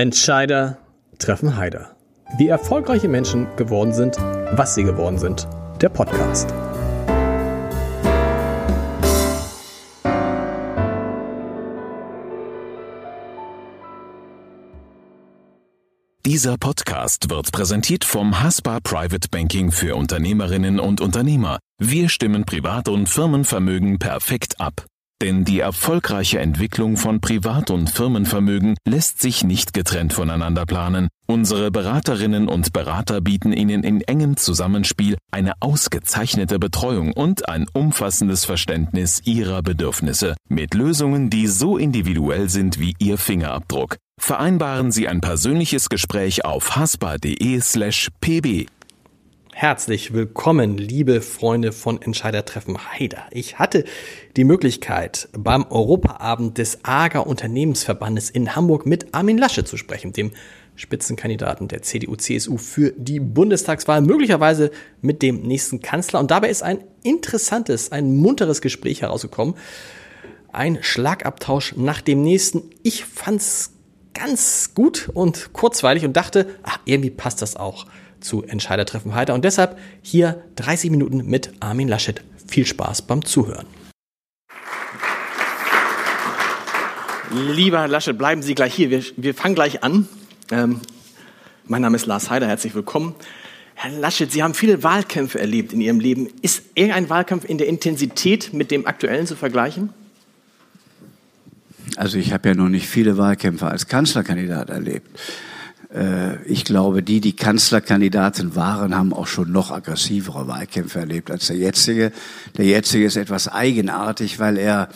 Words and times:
Entscheider 0.00 0.78
treffen 1.18 1.58
Heider. 1.58 1.94
Wie 2.38 2.48
erfolgreiche 2.48 3.06
Menschen 3.06 3.46
geworden 3.56 3.92
sind, 3.92 4.16
was 4.16 4.74
sie 4.74 4.82
geworden 4.82 5.18
sind. 5.18 5.46
Der 5.82 5.90
Podcast. 5.90 6.48
Dieser 16.24 16.56
Podcast 16.56 17.28
wird 17.28 17.52
präsentiert 17.52 18.06
vom 18.06 18.42
Haspa 18.42 18.80
Private 18.80 19.28
Banking 19.30 19.70
für 19.70 19.96
Unternehmerinnen 19.96 20.80
und 20.80 21.02
Unternehmer. 21.02 21.58
Wir 21.78 22.08
stimmen 22.08 22.46
Privat- 22.46 22.88
und 22.88 23.06
Firmenvermögen 23.06 23.98
perfekt 23.98 24.62
ab. 24.62 24.86
Denn 25.22 25.44
die 25.44 25.60
erfolgreiche 25.60 26.38
Entwicklung 26.38 26.96
von 26.96 27.20
Privat- 27.20 27.70
und 27.70 27.90
Firmenvermögen 27.90 28.76
lässt 28.86 29.20
sich 29.20 29.44
nicht 29.44 29.74
getrennt 29.74 30.14
voneinander 30.14 30.64
planen. 30.64 31.08
Unsere 31.26 31.70
Beraterinnen 31.70 32.48
und 32.48 32.72
Berater 32.72 33.20
bieten 33.20 33.52
Ihnen 33.52 33.84
in 33.84 34.00
engem 34.00 34.38
Zusammenspiel 34.38 35.18
eine 35.30 35.52
ausgezeichnete 35.60 36.58
Betreuung 36.58 37.12
und 37.12 37.48
ein 37.48 37.66
umfassendes 37.72 38.46
Verständnis 38.46 39.20
Ihrer 39.24 39.62
Bedürfnisse 39.62 40.34
mit 40.48 40.74
Lösungen, 40.74 41.28
die 41.28 41.46
so 41.46 41.76
individuell 41.76 42.48
sind 42.48 42.80
wie 42.80 42.94
Ihr 42.98 43.18
Fingerabdruck. 43.18 43.96
Vereinbaren 44.18 44.90
Sie 44.90 45.06
ein 45.06 45.20
persönliches 45.20 45.88
Gespräch 45.88 46.44
auf 46.44 46.76
haspa.de/pb. 46.76 48.66
Herzlich 49.60 50.14
willkommen, 50.14 50.78
liebe 50.78 51.20
Freunde 51.20 51.72
von 51.72 52.00
Entscheidertreffen 52.00 52.78
Haider. 52.78 53.24
Ich 53.30 53.58
hatte 53.58 53.84
die 54.38 54.44
Möglichkeit, 54.44 55.28
beim 55.36 55.66
Europaabend 55.68 56.56
des 56.56 56.78
AGA 56.82 57.18
Unternehmensverbandes 57.18 58.30
in 58.30 58.56
Hamburg 58.56 58.86
mit 58.86 59.14
Armin 59.14 59.36
Lasche 59.36 59.64
zu 59.64 59.76
sprechen, 59.76 60.14
dem 60.14 60.30
Spitzenkandidaten 60.76 61.68
der 61.68 61.82
CDU-CSU 61.82 62.56
für 62.56 62.94
die 62.96 63.20
Bundestagswahl, 63.20 64.00
möglicherweise 64.00 64.70
mit 65.02 65.20
dem 65.20 65.42
nächsten 65.42 65.82
Kanzler. 65.82 66.20
Und 66.20 66.30
dabei 66.30 66.48
ist 66.48 66.62
ein 66.62 66.82
interessantes, 67.02 67.92
ein 67.92 68.16
munteres 68.16 68.62
Gespräch 68.62 69.02
herausgekommen. 69.02 69.56
Ein 70.52 70.78
Schlagabtausch 70.80 71.74
nach 71.76 72.00
dem 72.00 72.22
nächsten. 72.22 72.62
Ich 72.82 73.04
fand's 73.04 73.72
ganz 74.14 74.72
gut 74.74 75.10
und 75.12 75.52
kurzweilig 75.52 76.06
und 76.06 76.16
dachte, 76.16 76.46
ach, 76.62 76.78
irgendwie 76.86 77.10
passt 77.10 77.42
das 77.42 77.56
auch 77.56 77.84
zu 78.20 78.42
Entscheidertreffen 78.42 79.14
Heiter. 79.14 79.34
Und 79.34 79.44
deshalb 79.44 79.78
hier 80.02 80.42
30 80.56 80.90
Minuten 80.90 81.26
mit 81.26 81.52
Armin 81.60 81.88
Laschet. 81.88 82.22
Viel 82.46 82.66
Spaß 82.66 83.02
beim 83.02 83.24
Zuhören. 83.24 83.66
Lieber 87.32 87.80
Herr 87.80 87.88
Laschet, 87.88 88.18
bleiben 88.18 88.42
Sie 88.42 88.54
gleich 88.54 88.74
hier. 88.74 88.90
Wir, 88.90 89.04
wir 89.16 89.34
fangen 89.34 89.54
gleich 89.54 89.84
an. 89.84 90.08
Ähm, 90.50 90.80
mein 91.64 91.82
Name 91.82 91.96
ist 91.96 92.06
Lars 92.06 92.28
Heider, 92.28 92.48
herzlich 92.48 92.74
willkommen. 92.74 93.14
Herr 93.74 93.92
Laschet, 93.92 94.30
Sie 94.32 94.42
haben 94.42 94.54
viele 94.54 94.82
Wahlkämpfe 94.82 95.38
erlebt 95.38 95.72
in 95.72 95.80
Ihrem 95.80 96.00
Leben. 96.00 96.28
Ist 96.42 96.64
irgendein 96.74 97.08
Wahlkampf 97.08 97.44
in 97.44 97.56
der 97.56 97.68
Intensität 97.68 98.52
mit 98.52 98.72
dem 98.72 98.86
aktuellen 98.86 99.26
zu 99.26 99.36
vergleichen? 99.36 99.90
Also 101.96 102.18
ich 102.18 102.32
habe 102.32 102.48
ja 102.48 102.54
noch 102.54 102.68
nicht 102.68 102.88
viele 102.88 103.16
Wahlkämpfe 103.16 103.66
als 103.66 103.86
Kanzlerkandidat 103.86 104.68
erlebt. 104.68 105.08
Äh, 105.94 106.42
ich 106.44 106.64
glaube, 106.64 107.02
die, 107.02 107.20
die 107.20 107.34
Kanzlerkandidaten 107.34 108.54
waren, 108.54 108.94
haben 108.94 109.12
auch 109.12 109.26
schon 109.26 109.52
noch 109.52 109.70
aggressivere 109.70 110.46
Wahlkämpfe 110.46 111.00
erlebt 111.00 111.30
als 111.30 111.48
der 111.48 111.56
jetzige. 111.56 112.12
Der 112.56 112.66
jetzige 112.66 113.04
ist 113.04 113.16
etwas 113.16 113.48
eigenartig, 113.48 114.38
weil 114.38 114.58
er 114.58 114.88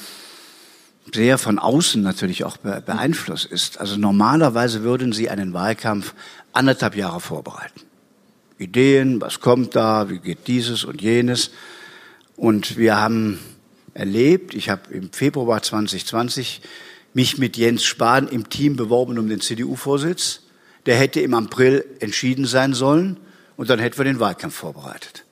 sehr 1.12 1.39
von 1.39 1.59
außen 1.59 2.03
natürlich 2.03 2.45
auch 2.45 2.56
beeinflusst 2.56 3.47
ist. 3.47 3.78
Also 3.78 3.97
normalerweise 3.97 4.83
würden 4.83 5.12
Sie 5.12 5.28
einen 5.28 5.53
Wahlkampf 5.53 6.14
anderthalb 6.53 6.97
Jahre 6.97 7.20
vorbereiten. 7.20 7.81
Ideen, 8.58 9.20
was 9.20 9.41
kommt 9.41 9.77
da, 9.77 10.08
wie 10.08 10.19
geht 10.19 10.47
dieses 10.47 10.84
und 10.84 11.03
jenes. 11.03 11.51
Und 12.36 12.79
wir 12.79 12.97
haben 12.97 13.39
erlebt, 13.92 14.55
ich 14.55 14.70
habe 14.70 14.92
im 14.92 15.13
Februar 15.13 15.63
2020 15.63 16.63
mich 17.13 17.39
mit 17.39 17.57
Jens 17.57 17.85
Spahn 17.85 18.27
im 18.27 18.48
Team 18.48 18.77
beworben 18.77 19.18
um 19.18 19.29
den 19.29 19.41
CDU-Vorsitz 19.41 20.43
der 20.86 20.96
hätte 20.96 21.20
im 21.20 21.34
April 21.34 21.84
entschieden 22.00 22.46
sein 22.46 22.74
sollen 22.74 23.18
und 23.56 23.70
dann 23.70 23.78
hätten 23.78 23.98
wir 23.98 24.05
den 24.05 24.20
Wahlkampf 24.20 24.55
vorbereitet. 24.55 25.24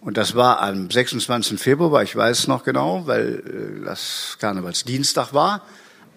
Und 0.00 0.18
das 0.18 0.34
war 0.34 0.60
am 0.60 0.90
26. 0.90 1.58
Februar, 1.58 2.02
ich 2.02 2.14
weiß 2.14 2.40
es 2.40 2.46
noch 2.46 2.62
genau, 2.64 3.06
weil 3.06 3.80
äh, 3.80 3.84
das 3.84 4.36
Karnevalsdienstag 4.38 5.32
war. 5.32 5.62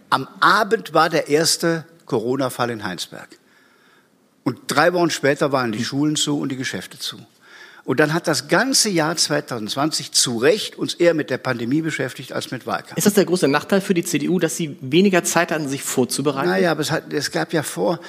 Am 0.10 0.28
Abend 0.42 0.94
war 0.94 1.10
der 1.10 1.30
erste 1.30 1.86
Corona-Fall 2.06 2.70
in 2.70 2.84
Heinsberg. 2.84 3.30
Und 4.44 4.60
drei 4.68 4.94
Wochen 4.94 5.10
später 5.10 5.52
waren 5.52 5.72
die 5.72 5.84
Schulen 5.84 6.16
zu 6.16 6.40
und 6.40 6.50
die 6.50 6.58
Geschäfte 6.58 7.00
zu. 7.00 7.18
Und 7.88 8.02
dann 8.02 8.14
hat 8.14 8.28
das 8.28 8.50
ganze 8.50 8.90
Jahr 8.90 9.16
2020 9.16 10.12
zu 10.12 10.38
Recht 10.38 10.78
uns 10.78 10.94
eher 10.94 11.14
mit 11.14 11.30
der 11.30 11.38
Pandemie 11.38 11.82
beschäftigt 11.82 12.34
als 12.34 12.52
mit 12.52 12.68
Wahlkampf. 12.68 12.98
Ist 12.98 13.06
das 13.06 13.14
der 13.14 13.24
große 13.24 13.48
Nachteil 13.48 13.80
für 13.80 13.94
die 13.94 14.04
CDU, 14.04 14.40
dass 14.40 14.58
sie 14.58 14.78
weniger 14.82 15.24
Zeit 15.24 15.52
hatten, 15.52 15.70
sich 15.70 15.84
vorzubereiten? 15.84 16.50
Naja, 16.50 16.72
aber 16.72 16.82
es, 16.82 16.92
hat, 16.92 17.14
es 17.14 17.32
gab 17.32 17.54
ja 17.54 17.64
vor, 17.64 18.02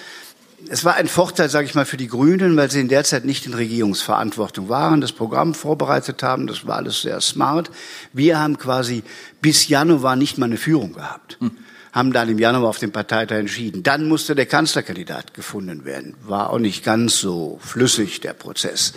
es 0.67 0.85
war 0.85 0.97
ein 0.97 1.09
Vorteil, 1.09 1.49
sage 1.49 1.67
ich 1.67 1.75
mal, 1.75 1.85
für 1.85 1.97
die 1.97 2.09
Grünen, 2.09 2.57
weil 2.57 2.71
sie 2.71 2.81
in 2.81 2.89
der 2.89 3.05
Zeit 3.05 3.25
nicht 3.25 3.47
in 3.47 3.55
Regierungsverantwortung 3.55 4.69
waren, 4.69 5.01
das 5.01 5.13
Programm 5.13 5.55
vorbereitet 5.55 6.23
haben. 6.23 6.47
Das 6.47 6.67
war 6.67 6.77
alles 6.77 7.03
sehr 7.03 7.21
smart. 7.21 7.71
Wir 8.13 8.39
haben 8.39 8.59
quasi 8.59 9.03
bis 9.41 9.69
Januar 9.69 10.17
nicht 10.17 10.37
mal 10.39 10.47
eine 10.47 10.57
Führung 10.57 10.95
gehabt. 10.95 11.37
Hm. 11.41 11.53
Haben 11.93 12.13
dann 12.13 12.29
im 12.29 12.39
Januar 12.39 12.69
auf 12.69 12.79
dem 12.79 12.93
Parteitag 12.93 13.39
entschieden. 13.39 13.83
Dann 13.83 14.09
musste 14.09 14.35
der 14.35 14.47
Kanzlerkandidat 14.47 15.33
gefunden 15.33 15.85
werden. 15.85 16.15
War 16.23 16.51
auch 16.51 16.59
nicht 16.59 16.85
ganz 16.85 17.19
so 17.19 17.59
flüssig, 17.63 18.21
der 18.21 18.35
Prozess. 18.35 18.93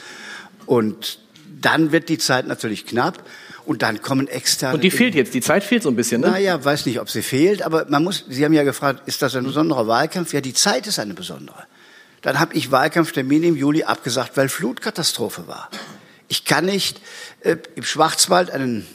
Und 0.65 1.19
dann 1.61 1.91
wird 1.91 2.09
die 2.09 2.17
Zeit 2.17 2.47
natürlich 2.47 2.85
knapp. 2.85 3.23
Und 3.65 3.81
dann 3.83 4.01
kommen 4.01 4.27
externe. 4.27 4.75
Und 4.75 4.83
die 4.83 4.91
fehlt 4.91 5.13
jetzt, 5.13 5.33
die 5.33 5.41
Zeit 5.41 5.63
fehlt 5.63 5.83
so 5.83 5.89
ein 5.89 5.95
bisschen, 5.95 6.21
ne? 6.21 6.31
Naja, 6.31 6.63
weiß 6.63 6.85
nicht, 6.87 6.99
ob 6.99 7.09
sie 7.09 7.21
fehlt, 7.21 7.61
aber 7.61 7.85
man 7.89 8.03
muss, 8.03 8.25
Sie 8.27 8.43
haben 8.43 8.53
ja 8.53 8.63
gefragt, 8.63 9.03
ist 9.07 9.21
das 9.21 9.35
ein 9.35 9.43
besonderer 9.43 9.87
Wahlkampf? 9.87 10.33
Ja, 10.33 10.41
die 10.41 10.53
Zeit 10.53 10.87
ist 10.87 10.99
eine 10.99 11.13
besondere. 11.13 11.63
Dann 12.21 12.39
habe 12.39 12.53
ich 12.55 12.71
Wahlkampftermine 12.71 13.47
im 13.47 13.55
Juli 13.55 13.83
abgesagt, 13.83 14.37
weil 14.37 14.49
Flutkatastrophe 14.49 15.47
war. 15.47 15.69
Ich 16.27 16.45
kann 16.45 16.65
nicht 16.65 17.01
äh, 17.41 17.57
im 17.75 17.83
Schwarzwald 17.83 18.51
einen 18.51 18.87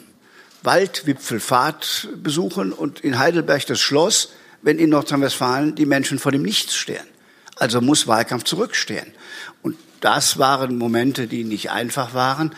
Waldwipfelfahrt 0.63 2.09
besuchen 2.17 2.73
und 2.73 3.01
in 3.01 3.19
Heidelberg 3.19 3.67
das 3.67 3.81
Schloss, 3.81 4.33
wenn 4.63 4.79
in 4.79 4.91
Nordrhein-Westfalen 4.91 5.75
die 5.75 5.87
Menschen 5.87 6.19
vor 6.19 6.33
dem 6.33 6.43
Nichts 6.43 6.75
stehen. 6.75 7.05
Also 7.57 7.81
muss 7.81 8.07
Wahlkampf 8.07 8.45
zurückstehen. 8.45 9.13
Und 9.63 9.77
das 10.01 10.39
waren 10.39 10.77
Momente, 10.77 11.27
die 11.27 11.45
nicht 11.45 11.71
einfach 11.71 12.15
waren. 12.15 12.55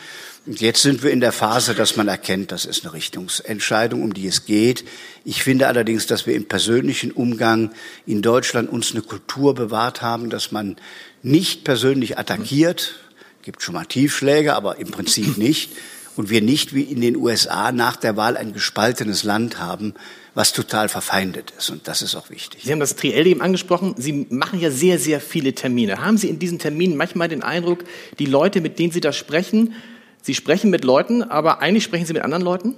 Und 0.46 0.60
jetzt 0.60 0.82
sind 0.82 1.02
wir 1.02 1.10
in 1.10 1.20
der 1.20 1.32
Phase, 1.32 1.74
dass 1.74 1.96
man 1.96 2.08
erkennt, 2.08 2.52
das 2.52 2.64
ist 2.64 2.84
eine 2.84 2.94
Richtungsentscheidung, 2.94 4.02
um 4.02 4.14
die 4.14 4.26
es 4.26 4.46
geht. 4.46 4.84
Ich 5.24 5.42
finde 5.42 5.66
allerdings, 5.66 6.06
dass 6.06 6.26
wir 6.26 6.34
im 6.34 6.46
persönlichen 6.46 7.10
Umgang 7.10 7.70
in 8.06 8.22
Deutschland 8.22 8.70
uns 8.70 8.92
eine 8.92 9.02
Kultur 9.02 9.54
bewahrt 9.54 10.00
haben, 10.00 10.30
dass 10.30 10.52
man 10.52 10.76
nicht 11.22 11.64
persönlich 11.64 12.18
attackiert. 12.18 12.94
Gibt 13.42 13.62
schon 13.62 13.74
mal 13.74 13.84
Tiefschläge, 13.84 14.54
aber 14.54 14.78
im 14.78 14.90
Prinzip 14.90 15.36
nicht. 15.38 15.72
Und 16.16 16.30
wir 16.30 16.40
nicht 16.42 16.74
wie 16.74 16.82
in 16.82 17.00
den 17.00 17.14
USA 17.14 17.70
nach 17.70 17.94
der 17.94 18.16
Wahl 18.16 18.36
ein 18.36 18.52
gespaltenes 18.52 19.22
Land 19.22 19.60
haben, 19.60 19.94
was 20.34 20.52
total 20.52 20.88
verfeindet 20.88 21.52
ist. 21.56 21.70
Und 21.70 21.86
das 21.86 22.02
ist 22.02 22.16
auch 22.16 22.30
wichtig. 22.30 22.62
Sie 22.64 22.72
haben 22.72 22.80
das 22.80 22.96
Triell 22.96 23.26
eben 23.26 23.40
angesprochen. 23.40 23.94
Sie 23.98 24.26
machen 24.30 24.58
ja 24.58 24.70
sehr, 24.70 24.98
sehr 24.98 25.20
viele 25.20 25.54
Termine. 25.54 26.00
Haben 26.00 26.16
Sie 26.16 26.28
in 26.28 26.38
diesen 26.38 26.58
Terminen 26.58 26.96
manchmal 26.96 27.28
den 27.28 27.42
Eindruck, 27.42 27.84
die 28.18 28.26
Leute, 28.26 28.60
mit 28.60 28.78
denen 28.80 28.92
Sie 28.92 29.00
da 29.00 29.12
sprechen, 29.12 29.74
Sie 30.22 30.34
sprechen 30.34 30.70
mit 30.70 30.84
Leuten, 30.84 31.22
aber 31.22 31.60
eigentlich 31.60 31.84
sprechen 31.84 32.06
Sie 32.06 32.12
mit 32.12 32.22
anderen 32.22 32.42
Leuten? 32.42 32.74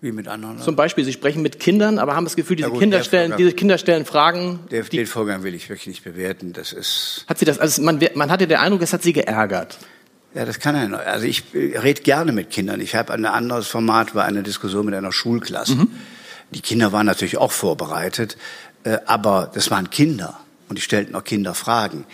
Wie 0.00 0.10
mit 0.10 0.26
anderen 0.26 0.54
Leuten? 0.54 0.64
Zum 0.64 0.76
Beispiel, 0.76 1.04
Sie 1.04 1.12
sprechen 1.12 1.42
mit 1.42 1.60
Kindern, 1.60 1.98
aber 1.98 2.16
haben 2.16 2.24
das 2.24 2.34
Gefühl, 2.34 2.56
diese, 2.56 2.68
ja 2.68 2.72
gut, 2.72 2.80
Kinder, 2.80 3.04
stellen, 3.04 3.34
diese 3.38 3.52
Kinder 3.52 3.78
stellen 3.78 4.04
Fragen. 4.04 4.60
Der, 4.70 4.82
den 4.82 5.06
Vorgang 5.06 5.44
will 5.44 5.54
ich 5.54 5.68
wirklich 5.68 5.86
nicht 5.86 6.04
bewerten. 6.04 6.52
Das 6.52 6.72
ist. 6.72 7.24
Hat 7.28 7.38
Sie 7.38 7.44
das, 7.44 7.58
also 7.58 7.82
man, 7.82 8.00
man 8.14 8.30
hatte 8.30 8.48
den 8.48 8.58
Eindruck, 8.58 8.82
es 8.82 8.92
hat 8.92 9.02
Sie 9.02 9.12
geärgert. 9.12 9.78
Ja, 10.34 10.44
das 10.44 10.58
kann 10.58 10.74
er. 10.74 11.06
Also 11.06 11.26
ich 11.26 11.44
rede 11.54 12.02
gerne 12.02 12.32
mit 12.32 12.50
Kindern. 12.50 12.80
Ich 12.80 12.94
habe 12.94 13.12
ein 13.12 13.24
anderes 13.26 13.68
Format, 13.68 14.14
war 14.14 14.24
eine 14.24 14.42
Diskussion 14.42 14.86
mit 14.86 14.94
einer 14.94 15.12
Schulklasse. 15.12 15.76
Mhm. 15.76 15.88
Die 16.50 16.62
Kinder 16.62 16.92
waren 16.92 17.06
natürlich 17.06 17.36
auch 17.36 17.52
vorbereitet, 17.52 18.36
äh, 18.84 18.98
aber 19.06 19.50
das 19.54 19.70
waren 19.70 19.90
Kinder 19.90 20.40
und 20.68 20.78
die 20.78 20.82
stellten 20.82 21.14
auch 21.14 21.24
Kinderfragen. 21.24 22.00
Äh, 22.00 22.04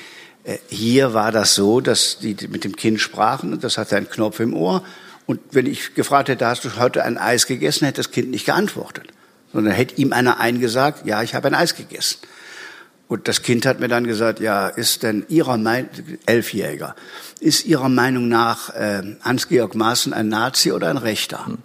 hier 0.68 1.14
war 1.14 1.32
das 1.32 1.54
so, 1.54 1.80
dass 1.80 2.18
die 2.18 2.36
mit 2.48 2.64
dem 2.64 2.76
Kind 2.76 3.00
sprachen 3.00 3.52
und 3.52 3.64
das 3.64 3.78
hatte 3.78 3.96
einen 3.96 4.08
Knopf 4.08 4.40
im 4.40 4.54
Ohr. 4.54 4.82
Und 5.26 5.40
wenn 5.50 5.66
ich 5.66 5.94
gefragt 5.94 6.28
hätte, 6.28 6.46
hast 6.46 6.64
du 6.64 6.76
heute 6.76 7.04
ein 7.04 7.18
Eis 7.18 7.46
gegessen, 7.46 7.84
hätte 7.84 7.98
das 7.98 8.10
Kind 8.10 8.30
nicht 8.30 8.46
geantwortet. 8.46 9.08
Sondern 9.52 9.74
hätte 9.74 9.96
ihm 9.96 10.12
einer 10.12 10.40
eingesagt, 10.40 11.06
ja, 11.06 11.22
ich 11.22 11.34
habe 11.34 11.48
ein 11.48 11.54
Eis 11.54 11.74
gegessen. 11.74 12.18
Und 13.08 13.26
das 13.26 13.42
Kind 13.42 13.64
hat 13.64 13.80
mir 13.80 13.88
dann 13.88 14.06
gesagt, 14.06 14.40
ja, 14.40 14.68
ist 14.68 15.02
denn 15.02 15.24
Ihrer 15.28 15.56
Meinung, 15.56 15.90
Elfjähriger, 16.26 16.94
ist 17.40 17.64
Ihrer 17.64 17.88
Meinung 17.88 18.28
nach 18.28 18.74
äh, 18.74 19.02
Hans-Georg 19.22 19.74
Maaßen 19.74 20.12
ein 20.12 20.28
Nazi 20.28 20.72
oder 20.72 20.90
ein 20.90 20.98
Rechter? 20.98 21.46
Hm. 21.46 21.58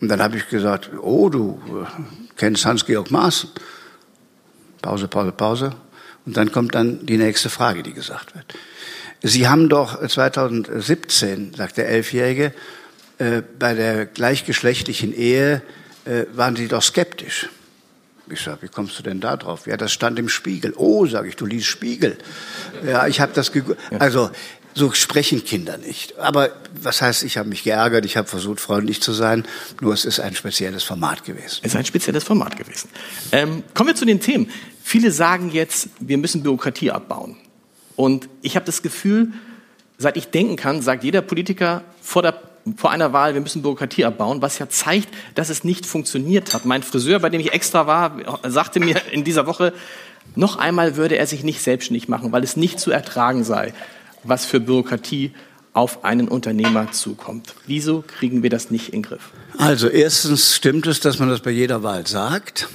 Und 0.00 0.08
dann 0.08 0.22
habe 0.22 0.38
ich 0.38 0.48
gesagt, 0.48 0.90
oh, 1.02 1.28
du 1.28 1.60
äh, 1.68 2.02
kennst 2.36 2.64
Hans-Georg 2.64 3.10
Maaßen. 3.10 3.50
Pause, 4.80 5.08
Pause, 5.08 5.32
Pause. 5.32 5.72
Und 6.28 6.36
dann 6.36 6.52
kommt 6.52 6.74
dann 6.74 7.06
die 7.06 7.16
nächste 7.16 7.48
Frage, 7.48 7.82
die 7.82 7.94
gesagt 7.94 8.34
wird. 8.34 8.44
Sie 9.22 9.48
haben 9.48 9.70
doch 9.70 10.06
2017, 10.06 11.54
sagt 11.54 11.78
der 11.78 11.88
Elfjährige, 11.88 12.52
äh, 13.16 13.40
bei 13.58 13.72
der 13.72 14.04
gleichgeschlechtlichen 14.04 15.14
Ehe 15.16 15.62
äh, 16.04 16.24
waren 16.34 16.54
Sie 16.54 16.68
doch 16.68 16.82
skeptisch. 16.82 17.48
Ich 18.30 18.42
sage, 18.42 18.58
wie 18.60 18.68
kommst 18.68 18.98
du 18.98 19.02
denn 19.02 19.20
da 19.20 19.38
drauf? 19.38 19.66
Ja, 19.66 19.78
das 19.78 19.90
stand 19.90 20.18
im 20.18 20.28
Spiegel. 20.28 20.74
Oh, 20.76 21.06
sage 21.06 21.30
ich, 21.30 21.36
du 21.36 21.46
liest 21.46 21.66
Spiegel. 21.66 22.18
Ja, 22.86 23.06
ich 23.06 23.22
habe 23.22 23.32
das 23.34 23.50
Also 23.98 24.30
so 24.74 24.92
sprechen 24.92 25.46
Kinder 25.46 25.78
nicht. 25.78 26.18
Aber 26.18 26.50
was 26.78 27.00
heißt, 27.00 27.22
ich 27.22 27.38
habe 27.38 27.48
mich 27.48 27.64
geärgert, 27.64 28.04
ich 28.04 28.18
habe 28.18 28.28
versucht, 28.28 28.60
freundlich 28.60 29.00
zu 29.00 29.14
sein, 29.14 29.46
nur 29.80 29.94
es 29.94 30.04
ist 30.04 30.20
ein 30.20 30.34
spezielles 30.34 30.84
Format 30.84 31.24
gewesen. 31.24 31.60
Es 31.62 31.72
ist 31.72 31.76
ein 31.76 31.86
spezielles 31.86 32.22
Format 32.22 32.58
gewesen. 32.58 32.90
Ähm, 33.32 33.62
kommen 33.72 33.88
wir 33.88 33.96
zu 33.96 34.04
den 34.04 34.20
Themen. 34.20 34.50
Viele 34.88 35.10
sagen 35.10 35.50
jetzt, 35.52 35.90
wir 36.00 36.16
müssen 36.16 36.42
Bürokratie 36.42 36.90
abbauen. 36.90 37.36
Und 37.94 38.26
ich 38.40 38.56
habe 38.56 38.64
das 38.64 38.80
Gefühl, 38.80 39.34
seit 39.98 40.16
ich 40.16 40.28
denken 40.28 40.56
kann, 40.56 40.80
sagt 40.80 41.04
jeder 41.04 41.20
Politiker 41.20 41.82
vor 42.00 42.22
der 42.22 42.40
vor 42.74 42.90
einer 42.90 43.12
Wahl, 43.12 43.34
wir 43.34 43.42
müssen 43.42 43.60
Bürokratie 43.60 44.06
abbauen, 44.06 44.40
was 44.40 44.58
ja 44.58 44.70
zeigt, 44.70 45.10
dass 45.34 45.50
es 45.50 45.62
nicht 45.62 45.84
funktioniert 45.84 46.54
hat. 46.54 46.64
Mein 46.64 46.82
Friseur, 46.82 47.18
bei 47.18 47.28
dem 47.28 47.38
ich 47.38 47.52
extra 47.52 47.86
war, 47.86 48.16
sagte 48.50 48.80
mir 48.80 48.96
in 49.12 49.24
dieser 49.24 49.46
Woche, 49.46 49.74
noch 50.34 50.56
einmal 50.56 50.96
würde 50.96 51.18
er 51.18 51.26
sich 51.26 51.44
nicht 51.44 51.60
selbstständig 51.60 52.08
machen, 52.08 52.32
weil 52.32 52.42
es 52.42 52.56
nicht 52.56 52.80
zu 52.80 52.90
ertragen 52.90 53.44
sei, 53.44 53.74
was 54.24 54.46
für 54.46 54.58
Bürokratie 54.58 55.32
auf 55.74 56.02
einen 56.02 56.28
Unternehmer 56.28 56.92
zukommt. 56.92 57.54
Wieso 57.66 58.02
kriegen 58.06 58.42
wir 58.42 58.48
das 58.48 58.70
nicht 58.70 58.88
in 58.88 59.02
den 59.02 59.02
Griff? 59.02 59.32
Also 59.58 59.88
erstens 59.88 60.56
stimmt 60.56 60.86
es, 60.86 61.00
dass 61.00 61.18
man 61.18 61.28
das 61.28 61.40
bei 61.40 61.50
jeder 61.50 61.82
Wahl 61.82 62.06
sagt. 62.06 62.68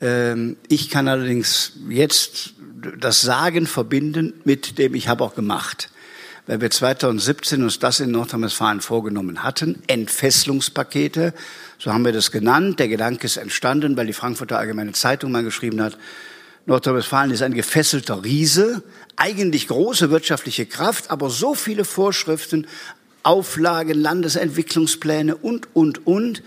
Ähm, 0.00 0.56
ich 0.68 0.90
kann 0.90 1.08
allerdings 1.08 1.72
jetzt 1.88 2.54
das 2.98 3.20
Sagen 3.20 3.66
verbinden 3.66 4.34
mit 4.44 4.78
dem 4.78 4.94
ich 4.94 5.08
habe 5.08 5.22
auch 5.24 5.34
gemacht 5.34 5.90
weil 6.50 6.60
wir 6.60 6.70
2017 6.70 7.62
uns 7.62 7.78
das 7.78 8.00
in 8.00 8.10
Nordrhein-Westfalen 8.10 8.80
vorgenommen 8.80 9.44
hatten, 9.44 9.84
Entfesselungspakete, 9.86 11.32
so 11.78 11.92
haben 11.92 12.04
wir 12.04 12.12
das 12.12 12.32
genannt. 12.32 12.80
Der 12.80 12.88
Gedanke 12.88 13.26
ist 13.26 13.36
entstanden, 13.36 13.96
weil 13.96 14.06
die 14.06 14.12
Frankfurter 14.12 14.58
Allgemeine 14.58 14.90
Zeitung 14.90 15.30
mal 15.30 15.44
geschrieben 15.44 15.80
hat, 15.80 15.96
Nordrhein-Westfalen 16.66 17.30
ist 17.30 17.42
ein 17.42 17.54
gefesselter 17.54 18.24
Riese, 18.24 18.82
eigentlich 19.14 19.68
große 19.68 20.10
wirtschaftliche 20.10 20.66
Kraft, 20.66 21.12
aber 21.12 21.30
so 21.30 21.54
viele 21.54 21.84
Vorschriften, 21.84 22.66
Auflagen, 23.22 24.00
Landesentwicklungspläne 24.00 25.36
und, 25.36 25.68
und, 25.74 26.04
und, 26.04 26.42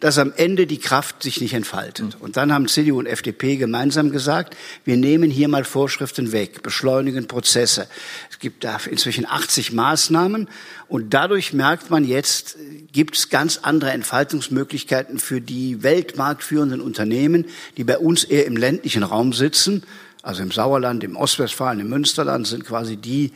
dass 0.00 0.18
am 0.18 0.32
Ende 0.36 0.66
die 0.66 0.78
Kraft 0.78 1.22
sich 1.22 1.40
nicht 1.40 1.54
entfaltet. 1.54 2.16
Und 2.20 2.36
dann 2.36 2.52
haben 2.52 2.68
CDU 2.68 2.98
und 2.98 3.06
FDP 3.06 3.56
gemeinsam 3.56 4.10
gesagt, 4.10 4.56
wir 4.84 4.96
nehmen 4.96 5.30
hier 5.30 5.48
mal 5.48 5.64
Vorschriften 5.64 6.30
weg, 6.30 6.62
beschleunigen 6.62 7.26
Prozesse. 7.26 7.88
Es 8.30 8.38
gibt 8.38 8.62
da 8.62 8.78
inzwischen 8.88 9.26
80 9.26 9.72
Maßnahmen 9.72 10.48
und 10.86 11.14
dadurch 11.14 11.52
merkt 11.52 11.90
man 11.90 12.04
jetzt, 12.04 12.56
gibt 12.92 13.16
es 13.16 13.28
ganz 13.28 13.58
andere 13.62 13.90
Entfaltungsmöglichkeiten 13.90 15.18
für 15.18 15.40
die 15.40 15.82
weltmarktführenden 15.82 16.80
Unternehmen, 16.80 17.46
die 17.76 17.84
bei 17.84 17.98
uns 17.98 18.22
eher 18.22 18.46
im 18.46 18.56
ländlichen 18.56 19.02
Raum 19.02 19.32
sitzen, 19.32 19.82
also 20.22 20.42
im 20.42 20.52
Sauerland, 20.52 21.02
im 21.02 21.16
Ostwestfalen, 21.16 21.80
im 21.80 21.88
Münsterland 21.88 22.46
sind 22.46 22.64
quasi 22.64 22.96
die, 22.96 23.32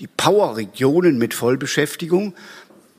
die 0.00 0.06
Powerregionen 0.06 1.18
mit 1.18 1.34
Vollbeschäftigung. 1.34 2.34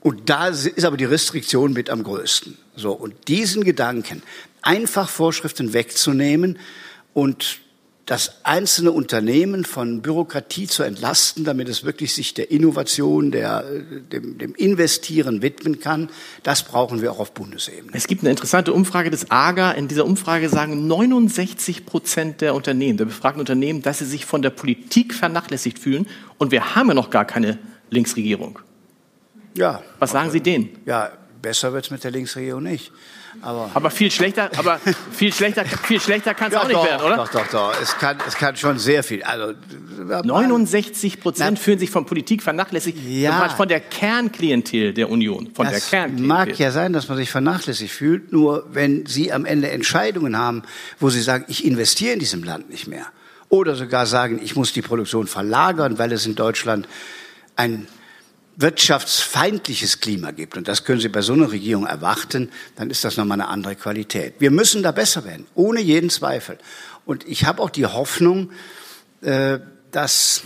Und 0.06 0.30
da 0.30 0.46
ist 0.46 0.84
aber 0.84 0.96
die 0.96 1.04
Restriktion 1.04 1.72
mit 1.72 1.90
am 1.90 2.04
größten. 2.04 2.56
So, 2.76 2.92
und 2.92 3.26
diesen 3.26 3.64
Gedanken, 3.64 4.22
einfach 4.62 5.08
Vorschriften 5.08 5.72
wegzunehmen 5.72 6.60
und 7.12 7.58
das 8.04 8.44
einzelne 8.44 8.92
Unternehmen 8.92 9.64
von 9.64 10.02
Bürokratie 10.02 10.68
zu 10.68 10.84
entlasten, 10.84 11.42
damit 11.42 11.68
es 11.68 11.82
wirklich 11.82 12.14
sich 12.14 12.34
der 12.34 12.52
Innovation, 12.52 13.32
der, 13.32 13.64
dem, 14.12 14.38
dem 14.38 14.54
Investieren 14.54 15.42
widmen 15.42 15.80
kann, 15.80 16.08
das 16.44 16.62
brauchen 16.62 17.02
wir 17.02 17.10
auch 17.10 17.18
auf 17.18 17.34
Bundesebene. 17.34 17.90
Es 17.92 18.06
gibt 18.06 18.22
eine 18.22 18.30
interessante 18.30 18.72
Umfrage 18.72 19.10
des 19.10 19.32
AGA. 19.32 19.72
In 19.72 19.88
dieser 19.88 20.04
Umfrage 20.04 20.48
sagen 20.48 20.86
69 20.86 21.84
Prozent 21.84 22.42
der 22.42 22.54
Unternehmen, 22.54 22.96
der 22.96 23.06
befragten 23.06 23.40
Unternehmen, 23.40 23.82
dass 23.82 23.98
sie 23.98 24.06
sich 24.06 24.24
von 24.24 24.40
der 24.40 24.50
Politik 24.50 25.14
vernachlässigt 25.14 25.80
fühlen. 25.80 26.06
Und 26.38 26.52
wir 26.52 26.76
haben 26.76 26.86
ja 26.86 26.94
noch 26.94 27.10
gar 27.10 27.24
keine 27.24 27.58
Linksregierung. 27.90 28.60
Ja. 29.56 29.82
Was 29.98 30.10
sagen 30.10 30.30
Sie 30.30 30.40
denen? 30.40 30.70
Ja, 30.84 31.10
besser 31.42 31.72
wird 31.72 31.84
es 31.84 31.90
mit 31.90 32.04
der 32.04 32.10
Linksregierung 32.10 32.62
nicht. 32.62 32.92
Aber, 33.42 33.70
aber 33.74 33.90
viel 33.90 34.10
schlechter, 34.10 34.50
aber 34.56 34.80
viel 35.12 35.32
schlechter, 35.32 35.64
viel 35.64 36.00
schlechter 36.00 36.34
kann 36.34 36.48
es 36.48 36.54
ja, 36.54 36.62
auch 36.62 36.66
nicht 36.66 36.76
doch, 36.76 36.84
werden, 36.84 37.06
oder? 37.06 37.16
Doch, 37.16 37.28
doch, 37.28 37.46
doch. 37.48 37.82
Es 37.82 37.96
kann, 37.98 38.16
es 38.26 38.34
kann 38.34 38.56
schon 38.56 38.78
sehr 38.78 39.02
viel. 39.02 39.22
Also 39.22 39.52
69 40.24 41.20
Prozent 41.20 41.58
fühlen 41.58 41.78
sich 41.78 41.90
von 41.90 42.06
Politik 42.06 42.42
vernachlässigt, 42.42 42.98
ja. 43.06 43.48
von 43.50 43.68
der 43.68 43.80
Kernklientel 43.80 44.94
der 44.94 45.10
Union, 45.10 45.50
von 45.54 45.66
das 45.66 45.90
der 45.90 45.98
Kernklientel. 46.00 46.26
Mag 46.26 46.58
ja 46.58 46.70
sein, 46.70 46.92
dass 46.92 47.08
man 47.08 47.18
sich 47.18 47.30
vernachlässigt 47.30 47.92
fühlt. 47.92 48.32
Nur 48.32 48.66
wenn 48.72 49.06
Sie 49.06 49.32
am 49.32 49.44
Ende 49.44 49.70
Entscheidungen 49.70 50.36
haben, 50.36 50.62
wo 50.98 51.10
Sie 51.10 51.20
sagen, 51.20 51.44
ich 51.48 51.64
investiere 51.64 52.14
in 52.14 52.18
diesem 52.18 52.42
Land 52.42 52.70
nicht 52.70 52.86
mehr, 52.86 53.06
oder 53.48 53.76
sogar 53.76 54.06
sagen, 54.06 54.40
ich 54.42 54.56
muss 54.56 54.72
die 54.72 54.82
Produktion 54.82 55.26
verlagern, 55.26 55.98
weil 55.98 56.10
es 56.12 56.26
in 56.26 56.34
Deutschland 56.34 56.88
ein 57.54 57.86
wirtschaftsfeindliches 58.56 60.00
Klima 60.00 60.30
gibt, 60.30 60.56
und 60.56 60.66
das 60.66 60.84
können 60.84 61.00
Sie 61.00 61.08
bei 61.08 61.20
so 61.20 61.34
einer 61.34 61.52
Regierung 61.52 61.86
erwarten, 61.86 62.50
dann 62.76 62.90
ist 62.90 63.04
das 63.04 63.16
nochmal 63.16 63.40
eine 63.40 63.48
andere 63.48 63.76
Qualität. 63.76 64.34
Wir 64.38 64.50
müssen 64.50 64.82
da 64.82 64.92
besser 64.92 65.24
werden, 65.24 65.46
ohne 65.54 65.80
jeden 65.80 66.10
Zweifel. 66.10 66.58
Und 67.04 67.26
ich 67.28 67.44
habe 67.44 67.62
auch 67.62 67.70
die 67.70 67.86
Hoffnung, 67.86 68.50
äh, 69.20 69.58
dass, 69.92 70.42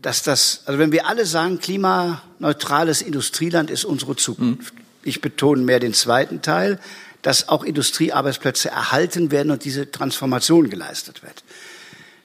dass 0.00 0.22
das, 0.22 0.62
also 0.64 0.78
wenn 0.78 0.90
wir 0.92 1.06
alle 1.06 1.26
sagen, 1.26 1.60
klimaneutrales 1.60 3.02
Industrieland 3.02 3.70
ist 3.70 3.84
unsere 3.84 4.16
Zukunft. 4.16 4.74
Mhm. 4.74 4.80
Ich 5.02 5.20
betone 5.20 5.62
mehr 5.62 5.80
den 5.80 5.94
zweiten 5.94 6.42
Teil, 6.42 6.80
dass 7.22 7.48
auch 7.48 7.62
Industriearbeitsplätze 7.62 8.70
erhalten 8.70 9.30
werden 9.30 9.50
und 9.50 9.64
diese 9.64 9.90
Transformation 9.90 10.70
geleistet 10.70 11.22
wird. 11.22 11.44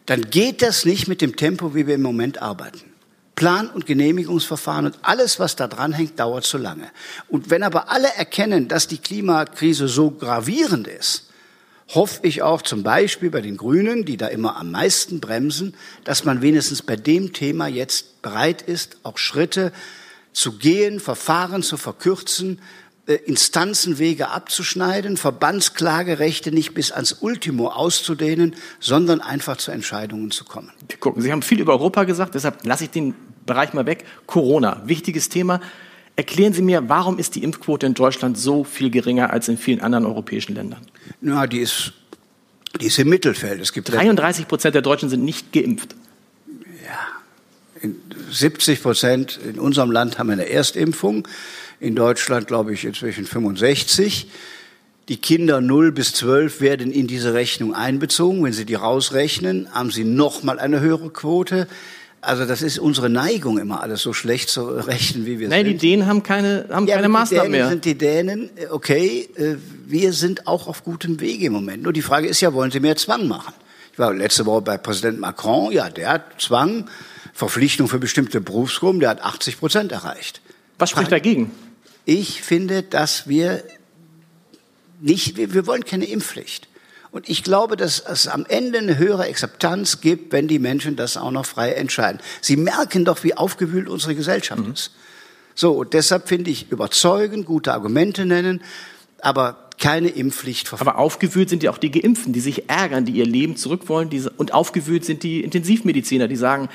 Dann 0.05 0.29
geht 0.29 0.61
das 0.61 0.85
nicht 0.85 1.07
mit 1.07 1.21
dem 1.21 1.35
Tempo, 1.35 1.75
wie 1.75 1.87
wir 1.87 1.95
im 1.95 2.01
Moment 2.01 2.41
arbeiten. 2.41 2.94
Plan- 3.35 3.69
und 3.69 3.85
Genehmigungsverfahren 3.85 4.85
und 4.85 4.97
alles, 5.01 5.39
was 5.39 5.55
da 5.55 5.67
dran 5.67 5.93
hängt, 5.93 6.19
dauert 6.19 6.45
zu 6.45 6.57
lange. 6.57 6.89
Und 7.27 7.49
wenn 7.49 7.63
aber 7.63 7.89
alle 7.89 8.07
erkennen, 8.15 8.67
dass 8.67 8.87
die 8.87 8.97
Klimakrise 8.97 9.87
so 9.87 10.11
gravierend 10.11 10.87
ist, 10.87 11.29
hoffe 11.93 12.21
ich 12.23 12.41
auch 12.41 12.61
zum 12.61 12.83
Beispiel 12.83 13.29
bei 13.29 13.41
den 13.41 13.57
Grünen, 13.57 14.05
die 14.05 14.17
da 14.17 14.27
immer 14.27 14.55
am 14.57 14.71
meisten 14.71 15.19
bremsen, 15.19 15.75
dass 16.03 16.23
man 16.23 16.41
wenigstens 16.41 16.81
bei 16.81 16.95
dem 16.95 17.33
Thema 17.33 17.67
jetzt 17.67 18.21
bereit 18.21 18.61
ist, 18.61 18.97
auch 19.03 19.17
Schritte 19.17 19.71
zu 20.33 20.53
gehen, 20.53 20.99
Verfahren 20.99 21.61
zu 21.61 21.77
verkürzen, 21.77 22.59
äh, 23.07 23.13
Instanzenwege 23.13 24.29
abzuschneiden, 24.29 25.15
Verbandsklagerechte 25.15 26.51
nicht 26.51 26.73
bis 26.73 26.91
ans 26.91 27.13
Ultimo 27.13 27.67
auszudehnen, 27.67 28.55
sondern 28.79 29.21
einfach 29.21 29.57
zu 29.57 29.71
Entscheidungen 29.71 30.31
zu 30.31 30.43
kommen. 30.43 30.71
Gucken, 30.99 31.21
Sie 31.21 31.31
haben 31.31 31.43
viel 31.43 31.59
über 31.59 31.73
Europa 31.73 32.05
gesagt, 32.05 32.33
deshalb 32.33 32.65
lasse 32.65 32.85
ich 32.85 32.89
den 32.89 33.13
Bereich 33.45 33.73
mal 33.73 33.85
weg. 33.85 34.05
Corona, 34.25 34.81
wichtiges 34.85 35.29
Thema. 35.29 35.61
Erklären 36.15 36.53
Sie 36.53 36.61
mir, 36.61 36.87
warum 36.87 37.19
ist 37.19 37.35
die 37.35 37.43
Impfquote 37.43 37.85
in 37.85 37.93
Deutschland 37.93 38.37
so 38.37 38.63
viel 38.63 38.89
geringer 38.89 39.31
als 39.31 39.49
in 39.49 39.57
vielen 39.57 39.81
anderen 39.81 40.05
europäischen 40.05 40.55
Ländern? 40.55 40.81
Na, 41.19 41.45
die 41.45 41.59
ist, 41.59 41.93
die 42.79 42.85
ist 42.85 42.97
im 42.99 43.09
Mittelfeld. 43.09 43.59
Es 43.61 43.73
gibt 43.73 43.91
33 43.91 44.47
Prozent 44.47 44.75
der 44.75 44.81
Deutschen 44.81 45.09
sind 45.09 45.25
nicht 45.25 45.51
geimpft. 45.51 45.95
Ja, 46.85 47.89
70 48.31 48.81
Prozent 48.81 49.39
in 49.43 49.59
unserem 49.59 49.91
Land 49.91 50.17
haben 50.17 50.29
eine 50.29 50.49
Erstimpfung 50.49 51.27
in 51.79 51.95
Deutschland, 51.95 52.47
glaube 52.47 52.73
ich, 52.73 52.85
inzwischen 52.85 53.25
65. 53.25 54.27
Die 55.09 55.17
Kinder 55.17 55.61
0 55.61 55.91
bis 55.91 56.13
12 56.13 56.61
werden 56.61 56.91
in 56.91 57.07
diese 57.07 57.33
Rechnung 57.33 57.75
einbezogen. 57.75 58.43
Wenn 58.43 58.53
Sie 58.53 58.65
die 58.65 58.75
rausrechnen, 58.75 59.71
haben 59.71 59.91
Sie 59.91 60.03
noch 60.03 60.41
mal 60.43 60.57
eine 60.59 60.79
höhere 60.79 61.09
Quote. 61.11 61.67
Also 62.25 62.45
das 62.45 62.63
ist 62.63 62.79
unsere 62.79 63.07
Neigung, 63.07 63.59
immer 63.59 63.81
alles 63.81 64.01
so 64.01 64.11
schlecht 64.11 64.49
zu 64.49 64.65
rechnen, 64.65 65.27
wie 65.27 65.37
wir 65.39 65.47
Nein, 65.47 65.65
sind. 65.65 65.81
die 65.81 65.89
Dänen 65.89 66.07
haben 66.07 66.23
keine, 66.23 66.65
haben 66.71 66.87
ja, 66.87 66.95
keine 66.95 67.09
Maßnahmen 67.09 67.51
mehr. 67.51 67.69
sind 67.69 67.85
die 67.85 67.95
Dänen, 67.95 68.49
okay, 68.71 69.29
äh, 69.35 69.55
wir 69.85 70.11
sind 70.11 70.47
auch 70.47 70.67
auf 70.67 70.83
gutem 70.83 71.19
Wege 71.19 71.45
im 71.45 71.53
Moment. 71.53 71.83
Nur 71.83 71.93
die 71.93 72.01
Frage 72.01 72.27
ist 72.27 72.41
ja, 72.41 72.51
wollen 72.53 72.71
Sie 72.71 72.79
mehr 72.79 72.95
Zwang 72.95 73.27
machen? 73.27 73.53
Ich 73.93 73.99
war 73.99 74.11
letzte 74.11 74.45
Woche 74.47 74.61
bei 74.61 74.77
Präsident 74.77 75.19
Macron, 75.19 75.71
ja, 75.71 75.89
der 75.89 76.09
hat 76.09 76.41
Zwang, 76.41 76.89
Verpflichtung 77.33 77.87
für 77.87 77.99
bestimmte 77.99 78.41
Berufsgruppen, 78.41 78.99
der 78.99 79.09
hat 79.09 79.21
80 79.21 79.59
Prozent 79.59 79.91
erreicht. 79.91 80.41
Was 80.79 80.89
spricht 80.89 81.11
dagegen? 81.11 81.51
Ich 82.05 82.41
finde, 82.41 82.81
dass 82.81 83.27
wir 83.27 83.63
nicht, 84.99 85.37
wir, 85.37 85.53
wir 85.53 85.67
wollen 85.67 85.85
keine 85.85 86.05
Impfpflicht. 86.05 86.67
Und 87.15 87.29
ich 87.29 87.43
glaube, 87.43 87.77
dass 87.77 88.01
es 88.01 88.27
am 88.27 88.45
Ende 88.45 88.77
eine 88.77 88.97
höhere 88.97 89.23
Akzeptanz 89.23 90.01
gibt, 90.01 90.33
wenn 90.33 90.49
die 90.49 90.59
Menschen 90.59 90.97
das 90.97 91.15
auch 91.15 91.31
noch 91.31 91.45
frei 91.45 91.71
entscheiden. 91.71 92.19
Sie 92.41 92.57
merken 92.57 93.05
doch, 93.05 93.23
wie 93.23 93.37
aufgewühlt 93.37 93.87
unsere 93.87 94.15
Gesellschaft 94.15 94.65
mhm. 94.65 94.73
ist. 94.73 94.91
So, 95.53 95.71
und 95.71 95.93
deshalb 95.93 96.27
finde 96.27 96.51
ich 96.51 96.73
überzeugend, 96.73 97.45
gute 97.45 97.71
Argumente 97.71 98.25
nennen. 98.25 98.61
Aber 99.21 99.69
keine 99.79 100.09
Impfpflicht. 100.09 100.73
Aber 100.73 100.97
aufgewühlt 100.97 101.47
sind 101.47 101.63
ja 101.63 101.71
auch 101.71 101.77
die 101.77 101.89
Geimpften, 101.89 102.33
die 102.33 102.41
sich 102.41 102.69
ärgern, 102.69 103.05
die 103.05 103.13
ihr 103.13 103.25
Leben 103.25 103.55
zurück 103.55 103.87
wollen. 103.87 104.09
Die, 104.09 104.21
und 104.35 104.53
aufgewühlt 104.53 105.05
sind 105.05 105.23
die 105.23 105.39
Intensivmediziner, 105.39 106.27
die 106.27 106.35
sagen, 106.35 106.67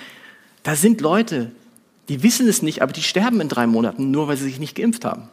da 0.63 0.75
sind 0.75 1.03
Leute, 1.03 1.51
die 2.09 2.23
wissen 2.23 2.49
es 2.49 2.63
nicht, 2.63 2.81
aber 2.81 2.95
die 2.95 3.03
sterben 3.03 3.43
in 3.43 3.51
drei 3.51 3.67
Monaten, 3.67 4.11
nur 4.11 4.27
weil 4.27 4.39
sie 4.39 4.45
sich 4.45 4.59
nicht 4.59 4.75
geimpft 4.75 5.05
haben. 5.05 5.29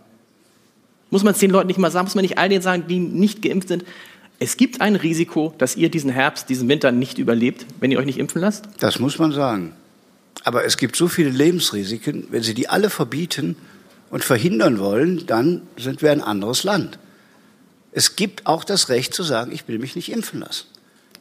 Muss 1.11 1.23
man 1.23 1.33
es 1.33 1.39
den 1.39 1.51
Leuten 1.51 1.67
nicht 1.67 1.79
mal 1.79 1.91
sagen? 1.91 2.07
Muss 2.07 2.15
man 2.15 2.23
nicht 2.23 2.37
all 2.37 2.49
denen 2.49 2.61
sagen, 2.61 2.83
die 2.89 2.99
nicht 2.99 3.41
geimpft 3.41 3.69
sind? 3.69 3.85
Es 4.39 4.57
gibt 4.57 4.81
ein 4.81 4.95
Risiko, 4.95 5.53
dass 5.57 5.75
ihr 5.75 5.89
diesen 5.89 6.11
Herbst, 6.11 6.49
diesen 6.49 6.69
Winter 6.69 6.91
nicht 6.91 7.17
überlebt, 7.17 7.65
wenn 7.79 7.91
ihr 7.91 7.97
euch 7.97 8.05
nicht 8.05 8.19
impfen 8.19 8.41
lasst? 8.41 8.65
Das 8.79 8.99
muss 8.99 9.17
man 9.17 9.31
sagen. 9.31 9.73
Aber 10.43 10.63
es 10.63 10.77
gibt 10.77 10.95
so 10.95 11.07
viele 11.07 11.29
Lebensrisiken, 11.29 12.27
wenn 12.29 12.43
Sie 12.43 12.53
die 12.53 12.69
alle 12.69 12.89
verbieten 12.89 13.55
und 14.11 14.23
verhindern 14.23 14.79
wollen, 14.79 15.25
dann 15.25 15.63
sind 15.77 16.01
wir 16.01 16.11
ein 16.11 16.21
anderes 16.21 16.63
Land. 16.63 16.99
Es 17.91 18.15
gibt 18.15 18.45
auch 18.45 18.63
das 18.63 18.89
Recht 18.89 19.13
zu 19.13 19.23
sagen, 19.23 19.51
ich 19.51 19.67
will 19.67 19.79
mich 19.79 19.95
nicht 19.95 20.11
impfen 20.11 20.41
lassen. 20.41 20.65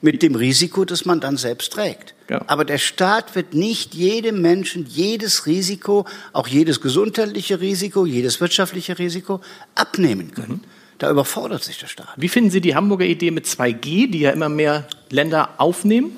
Mit 0.03 0.23
dem 0.23 0.35
Risiko, 0.35 0.85
das 0.85 1.07
man 1.07 1.21
dann 1.21 1.39
selbst 1.39 1.73
trägt. 1.73 2.15
Ja. 2.29 2.43
Aber 2.49 2.67
der 2.67 2.77
Staat 2.77 3.35
wird 3.35 3.55
nicht 3.55 3.95
jedem 3.95 4.43
Menschen 4.43 4.85
jedes 4.87 5.47
Risiko, 5.47 6.05
auch 6.35 6.49
jedes 6.49 6.83
gesundheitliche 6.83 7.61
Risiko, 7.61 8.05
jedes 8.05 8.43
wirtschaftliche 8.43 8.99
Risiko 8.99 9.41
abnehmen 9.75 10.33
können. 10.33 10.61
Mhm. 10.63 10.76
Da 10.99 11.11
überfordert 11.11 11.63
sich 11.63 11.79
der 11.79 11.89
Staat. 11.89 12.15
Wie 12.17 12.29
finden 12.29 12.51
Sie 12.51 12.61
die 12.61 12.75
Hamburger 12.75 13.05
Idee 13.05 13.31
mit 13.31 13.47
2G, 13.47 14.11
die 14.11 14.21
ja 14.21 14.31
immer 14.31 14.49
mehr 14.49 14.89
Länder 15.11 15.51
aufnehmen? 15.59 16.17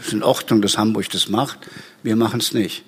Es 0.00 0.06
ist 0.08 0.12
in 0.12 0.22
Ordnung, 0.22 0.62
dass 0.62 0.78
Hamburg 0.78 1.08
das 1.10 1.28
macht. 1.28 1.58
Wir 2.02 2.16
machen 2.16 2.40
es 2.40 2.52
nicht. 2.52 2.84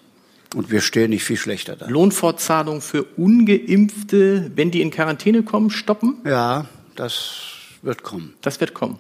Und 0.54 0.70
wir 0.70 0.80
stehen 0.80 1.10
nicht 1.10 1.22
viel 1.22 1.36
schlechter 1.36 1.76
da. 1.76 1.86
Lohnfortzahlung 1.88 2.80
für 2.80 3.04
Ungeimpfte, 3.16 4.50
wenn 4.56 4.70
die 4.70 4.80
in 4.80 4.90
Quarantäne 4.90 5.42
kommen, 5.44 5.70
stoppen? 5.70 6.16
Ja, 6.24 6.66
das 6.96 7.42
wird 7.82 8.02
kommen. 8.02 8.34
Das 8.40 8.60
wird 8.60 8.74
kommen. 8.74 8.98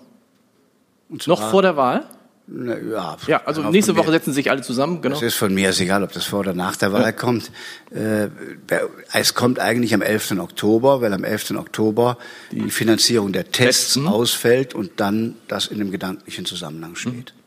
Noch 1.26 1.50
vor 1.50 1.62
der 1.62 1.76
Wahl? 1.76 2.06
Ne, 2.52 2.80
ja, 2.90 3.16
ja, 3.28 3.42
also 3.44 3.62
nächste 3.62 3.94
Woche 3.96 4.10
setzen 4.10 4.32
sich 4.32 4.50
alle 4.50 4.62
zusammen. 4.62 5.00
Genau. 5.02 5.14
Es 5.14 5.22
ist 5.22 5.36
von 5.36 5.54
mir 5.54 5.70
ist 5.70 5.80
egal, 5.80 6.02
ob 6.02 6.10
das 6.10 6.24
vor 6.24 6.40
oder 6.40 6.52
nach 6.52 6.74
der 6.74 6.92
Wahl 6.92 7.02
ja. 7.02 7.12
kommt. 7.12 7.52
Äh, 7.94 8.28
es 9.12 9.34
kommt 9.34 9.60
eigentlich 9.60 9.94
am 9.94 10.02
11. 10.02 10.32
Oktober, 10.32 11.00
weil 11.00 11.12
am 11.12 11.22
11. 11.22 11.52
Oktober 11.52 12.18
die, 12.50 12.62
die 12.62 12.70
Finanzierung 12.70 13.32
der 13.32 13.52
Tests 13.52 13.94
Testen. 13.94 14.08
ausfällt 14.08 14.74
und 14.74 14.92
dann 14.96 15.36
das 15.46 15.68
in 15.68 15.78
dem 15.78 15.92
gedanklichen 15.92 16.44
Zusammenhang 16.44 16.96
steht. 16.96 17.12
Mhm. 17.12 17.40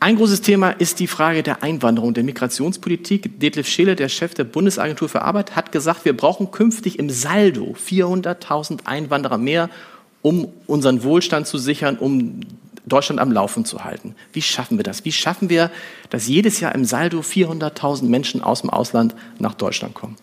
Ein 0.00 0.16
großes 0.16 0.40
Thema 0.40 0.70
ist 0.70 0.98
die 0.98 1.06
Frage 1.06 1.44
der 1.44 1.62
Einwanderung, 1.62 2.12
der 2.12 2.24
Migrationspolitik. 2.24 3.38
Detlef 3.38 3.68
Scheele, 3.68 3.94
der 3.94 4.08
Chef 4.08 4.34
der 4.34 4.44
Bundesagentur 4.44 5.08
für 5.08 5.22
Arbeit, 5.22 5.54
hat 5.54 5.70
gesagt, 5.70 6.04
wir 6.04 6.16
brauchen 6.16 6.50
künftig 6.50 6.98
im 6.98 7.10
Saldo 7.10 7.76
400.000 7.78 8.86
Einwanderer 8.86 9.38
mehr, 9.38 9.70
um 10.22 10.48
unseren 10.66 11.04
Wohlstand 11.04 11.46
zu 11.46 11.58
sichern, 11.58 11.96
um 11.96 12.40
Deutschland 12.90 13.20
am 13.20 13.32
Laufen 13.32 13.64
zu 13.64 13.84
halten. 13.84 14.14
Wie 14.32 14.42
schaffen 14.42 14.78
wir 14.78 14.82
das? 14.82 15.04
Wie 15.04 15.12
schaffen 15.12 15.48
wir, 15.48 15.70
dass 16.10 16.28
jedes 16.28 16.60
Jahr 16.60 16.74
im 16.74 16.84
Saldo 16.84 17.20
400.000 17.20 18.04
Menschen 18.04 18.42
aus 18.42 18.60
dem 18.60 18.70
Ausland 18.70 19.14
nach 19.38 19.54
Deutschland 19.54 19.94
kommen? 19.94 20.16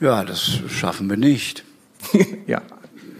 Ja, 0.00 0.24
das 0.24 0.60
schaffen 0.68 1.08
wir 1.08 1.16
nicht. 1.16 1.64
ja, 2.46 2.62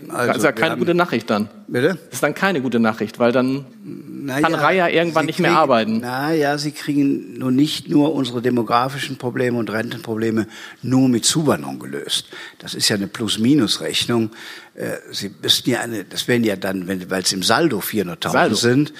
also, 0.09 0.27
das 0.27 0.37
ist 0.39 0.45
ja 0.45 0.53
keine 0.53 0.77
gute 0.77 0.95
Nachricht 0.95 1.31
dann. 1.31 1.49
Bitte? 1.71 1.99
Das 2.07 2.15
ist 2.15 2.23
dann 2.23 2.35
keine 2.35 2.61
gute 2.61 2.81
Nachricht, 2.81 3.21
weil 3.21 3.31
dann 3.31 3.65
naja, 3.85 4.41
kann 4.41 4.55
Raya 4.55 4.89
irgendwann 4.89 5.27
nicht 5.27 5.37
kriegen, 5.37 5.50
mehr 5.50 5.59
arbeiten. 5.59 6.00
Naja, 6.00 6.59
sie 6.59 6.73
kriegen 6.73 7.39
nur 7.39 7.53
nicht 7.53 7.89
nur 7.89 8.12
unsere 8.12 8.43
demografischen 8.43 9.19
Probleme 9.19 9.57
und 9.57 9.71
Rentenprobleme 9.71 10.49
nur 10.83 11.09
mit 11.09 11.25
Zuwanderung 11.25 11.79
gelöst. 11.79 12.27
Das 12.59 12.75
ist 12.75 12.89
ja 12.89 12.97
eine 12.97 13.07
Plus-Minus-Rechnung. 13.07 14.31
Äh, 14.75 14.97
sie 15.11 15.31
müssten 15.43 15.71
ja 15.71 15.81
eine, 15.81 16.05
das 16.05 16.27
wären 16.27 16.45
ja 16.45 16.57
dann, 16.57 16.89
weil 16.89 17.23
es 17.23 17.33
im 17.33 17.43
Saldo 17.43 17.79
400.000 17.79 18.55
sind, 18.55 18.93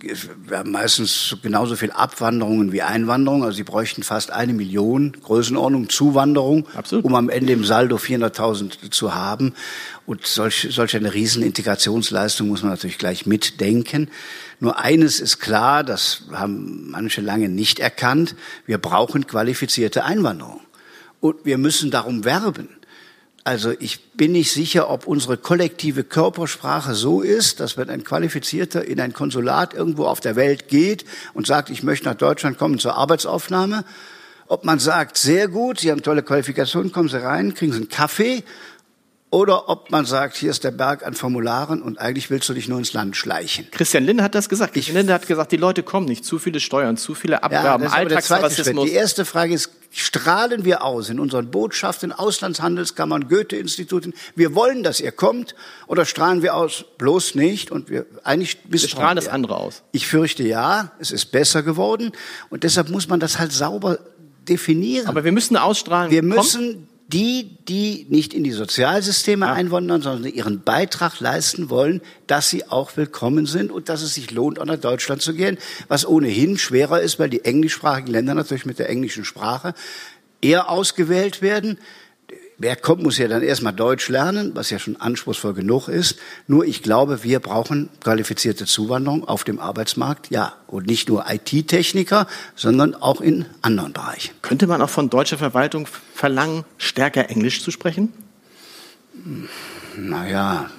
wir 0.00 0.58
haben 0.58 0.72
meistens 0.72 1.36
genauso 1.42 1.76
viel 1.76 1.90
Abwanderungen 1.90 2.72
wie 2.72 2.82
Einwanderung. 2.82 3.42
Also 3.44 3.56
sie 3.56 3.62
bräuchten 3.64 4.02
fast 4.02 4.30
eine 4.30 4.52
Million 4.52 5.16
Größenordnung 5.22 5.88
Zuwanderung, 5.88 6.66
Absolut. 6.74 7.04
um 7.04 7.14
am 7.14 7.28
Ende 7.28 7.52
im 7.52 7.64
Saldo 7.64 7.96
400.000 7.96 8.90
zu 8.90 9.14
haben. 9.14 9.54
Und 10.04 10.26
solch, 10.26 10.68
solch 10.70 10.96
eine 10.96 11.14
Riesenintegrationsleistung 12.12 12.48
muss 12.48 12.62
man 12.62 12.72
natürlich 12.72 12.98
gleich 12.98 13.26
mitdenken. 13.26 14.08
Nur 14.60 14.78
eines 14.78 15.20
ist 15.20 15.38
klar, 15.38 15.82
das 15.84 16.22
haben 16.32 16.90
manche 16.90 17.20
lange 17.20 17.48
nicht 17.48 17.80
erkannt, 17.80 18.36
wir 18.66 18.78
brauchen 18.78 19.26
qualifizierte 19.26 20.04
Einwanderung. 20.04 20.60
Und 21.20 21.44
wir 21.44 21.58
müssen 21.58 21.90
darum 21.90 22.24
werben. 22.24 22.68
Also 23.44 23.74
ich 23.80 24.12
bin 24.12 24.32
nicht 24.32 24.52
sicher, 24.52 24.88
ob 24.88 25.06
unsere 25.06 25.36
kollektive 25.36 26.04
Körpersprache 26.04 26.94
so 26.94 27.22
ist, 27.22 27.58
dass 27.58 27.76
wenn 27.76 27.90
ein 27.90 28.04
Qualifizierter 28.04 28.84
in 28.84 29.00
ein 29.00 29.12
Konsulat 29.12 29.74
irgendwo 29.74 30.06
auf 30.06 30.20
der 30.20 30.36
Welt 30.36 30.68
geht 30.68 31.04
und 31.34 31.46
sagt, 31.46 31.68
ich 31.70 31.82
möchte 31.82 32.06
nach 32.06 32.14
Deutschland 32.14 32.56
kommen 32.56 32.78
zur 32.78 32.94
Arbeitsaufnahme, 32.96 33.84
ob 34.46 34.64
man 34.64 34.78
sagt, 34.78 35.16
sehr 35.16 35.48
gut, 35.48 35.80
Sie 35.80 35.90
haben 35.90 36.02
tolle 36.02 36.22
Qualifikationen, 36.22 36.92
kommen 36.92 37.08
Sie 37.08 37.20
rein, 37.20 37.54
kriegen 37.54 37.72
Sie 37.72 37.78
einen 37.78 37.88
Kaffee 37.88 38.44
oder 39.32 39.70
ob 39.70 39.90
man 39.90 40.04
sagt, 40.04 40.36
hier 40.36 40.50
ist 40.50 40.62
der 40.62 40.72
Berg 40.72 41.06
an 41.06 41.14
Formularen 41.14 41.80
und 41.80 41.98
eigentlich 41.98 42.28
willst 42.28 42.50
du 42.50 42.52
dich 42.52 42.68
nur 42.68 42.78
ins 42.78 42.92
Land 42.92 43.16
schleichen. 43.16 43.66
Christian 43.70 44.04
Linde 44.04 44.22
hat 44.22 44.34
das 44.34 44.50
gesagt. 44.50 44.74
Christian 44.74 44.98
Linde 44.98 45.14
hat 45.14 45.26
gesagt, 45.26 45.52
die 45.52 45.56
Leute 45.56 45.82
kommen 45.82 46.06
nicht. 46.06 46.22
Zu 46.26 46.38
viele 46.38 46.60
Steuern, 46.60 46.98
zu 46.98 47.14
viele 47.14 47.42
Abgaben, 47.42 47.84
ja, 47.84 47.90
Alltagsrassismus. 47.90 48.84
Die 48.84 48.92
erste 48.92 49.24
Frage 49.24 49.54
ist, 49.54 49.70
strahlen 49.90 50.66
wir 50.66 50.84
aus 50.84 51.08
in 51.08 51.18
unseren 51.18 51.50
Botschaften, 51.50 52.12
Auslandshandelskammern, 52.12 53.28
Goethe-Instituten, 53.28 54.12
wir 54.36 54.54
wollen, 54.54 54.82
dass 54.82 55.00
ihr 55.00 55.12
kommt, 55.12 55.54
oder 55.86 56.04
strahlen 56.04 56.42
wir 56.42 56.54
aus, 56.54 56.84
bloß 56.98 57.34
nicht, 57.34 57.70
und 57.70 57.88
wir 57.88 58.04
eigentlich 58.24 58.58
Wir 58.68 58.80
strahlen 58.80 59.16
das 59.16 59.28
andere 59.28 59.56
aus. 59.56 59.82
Ich 59.92 60.06
fürchte 60.06 60.42
ja, 60.42 60.92
es 60.98 61.10
ist 61.10 61.32
besser 61.32 61.62
geworden, 61.62 62.12
und 62.50 62.64
deshalb 62.64 62.90
muss 62.90 63.08
man 63.08 63.18
das 63.18 63.38
halt 63.38 63.52
sauber 63.52 63.98
definieren. 64.46 65.06
Aber 65.06 65.24
wir 65.24 65.32
müssen 65.32 65.56
ausstrahlen. 65.56 66.10
Wir 66.10 66.22
müssen 66.22 66.88
die, 67.12 67.58
die 67.68 68.06
nicht 68.08 68.32
in 68.32 68.42
die 68.42 68.52
Sozialsysteme 68.52 69.46
ja. 69.46 69.52
einwandern, 69.52 70.00
sondern 70.00 70.32
ihren 70.32 70.62
Beitrag 70.62 71.20
leisten 71.20 71.68
wollen, 71.68 72.00
dass 72.26 72.48
sie 72.48 72.68
auch 72.68 72.96
willkommen 72.96 73.46
sind 73.46 73.70
und 73.70 73.88
dass 73.88 74.02
es 74.02 74.14
sich 74.14 74.30
lohnt, 74.30 74.58
auch 74.58 74.64
nach 74.64 74.78
Deutschland 74.78 75.20
zu 75.20 75.34
gehen, 75.34 75.58
was 75.88 76.06
ohnehin 76.06 76.58
schwerer 76.58 77.00
ist, 77.00 77.18
weil 77.18 77.28
die 77.28 77.44
englischsprachigen 77.44 78.10
Länder 78.10 78.34
natürlich 78.34 78.66
mit 78.66 78.78
der 78.78 78.88
englischen 78.88 79.24
Sprache 79.24 79.74
eher 80.40 80.70
ausgewählt 80.70 81.42
werden. 81.42 81.78
Wer 82.62 82.76
kommt, 82.76 83.02
muss 83.02 83.18
ja 83.18 83.26
dann 83.26 83.42
erstmal 83.42 83.72
Deutsch 83.72 84.08
lernen, 84.08 84.52
was 84.54 84.70
ja 84.70 84.78
schon 84.78 84.94
anspruchsvoll 84.94 85.52
genug 85.52 85.88
ist. 85.88 86.20
Nur 86.46 86.64
ich 86.64 86.84
glaube, 86.84 87.24
wir 87.24 87.40
brauchen 87.40 87.88
qualifizierte 88.00 88.66
Zuwanderung 88.66 89.26
auf 89.26 89.42
dem 89.42 89.58
Arbeitsmarkt, 89.58 90.30
ja. 90.30 90.52
Und 90.68 90.86
nicht 90.86 91.08
nur 91.08 91.24
IT-Techniker, 91.28 92.28
sondern 92.54 92.94
auch 92.94 93.20
in 93.20 93.46
anderen 93.62 93.92
Bereichen. 93.92 94.32
Könnte 94.42 94.68
man 94.68 94.80
auch 94.80 94.90
von 94.90 95.10
deutscher 95.10 95.38
Verwaltung 95.38 95.88
verlangen, 96.14 96.62
stärker 96.78 97.30
Englisch 97.30 97.64
zu 97.64 97.72
sprechen? 97.72 98.12
Naja, 99.96 100.70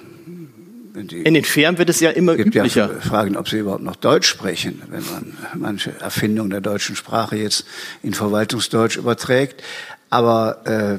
in 0.94 1.34
den 1.34 1.44
Firmen 1.44 1.76
wird 1.76 1.90
es 1.90 2.00
ja 2.00 2.08
immer 2.12 2.34
gibt 2.34 2.54
üblicher. 2.54 2.90
Ja 2.94 3.00
Fragen, 3.00 3.36
ob 3.36 3.46
sie 3.50 3.58
überhaupt 3.58 3.82
noch 3.82 3.96
Deutsch 3.96 4.26
sprechen, 4.26 4.80
wenn 4.88 5.04
man 5.04 5.36
manche 5.52 5.92
Erfindungen 6.00 6.48
der 6.48 6.62
deutschen 6.62 6.96
Sprache 6.96 7.36
jetzt 7.36 7.66
in 8.02 8.14
Verwaltungsdeutsch 8.14 8.96
überträgt. 8.96 9.62
Aber 10.08 10.64
äh, 10.66 10.98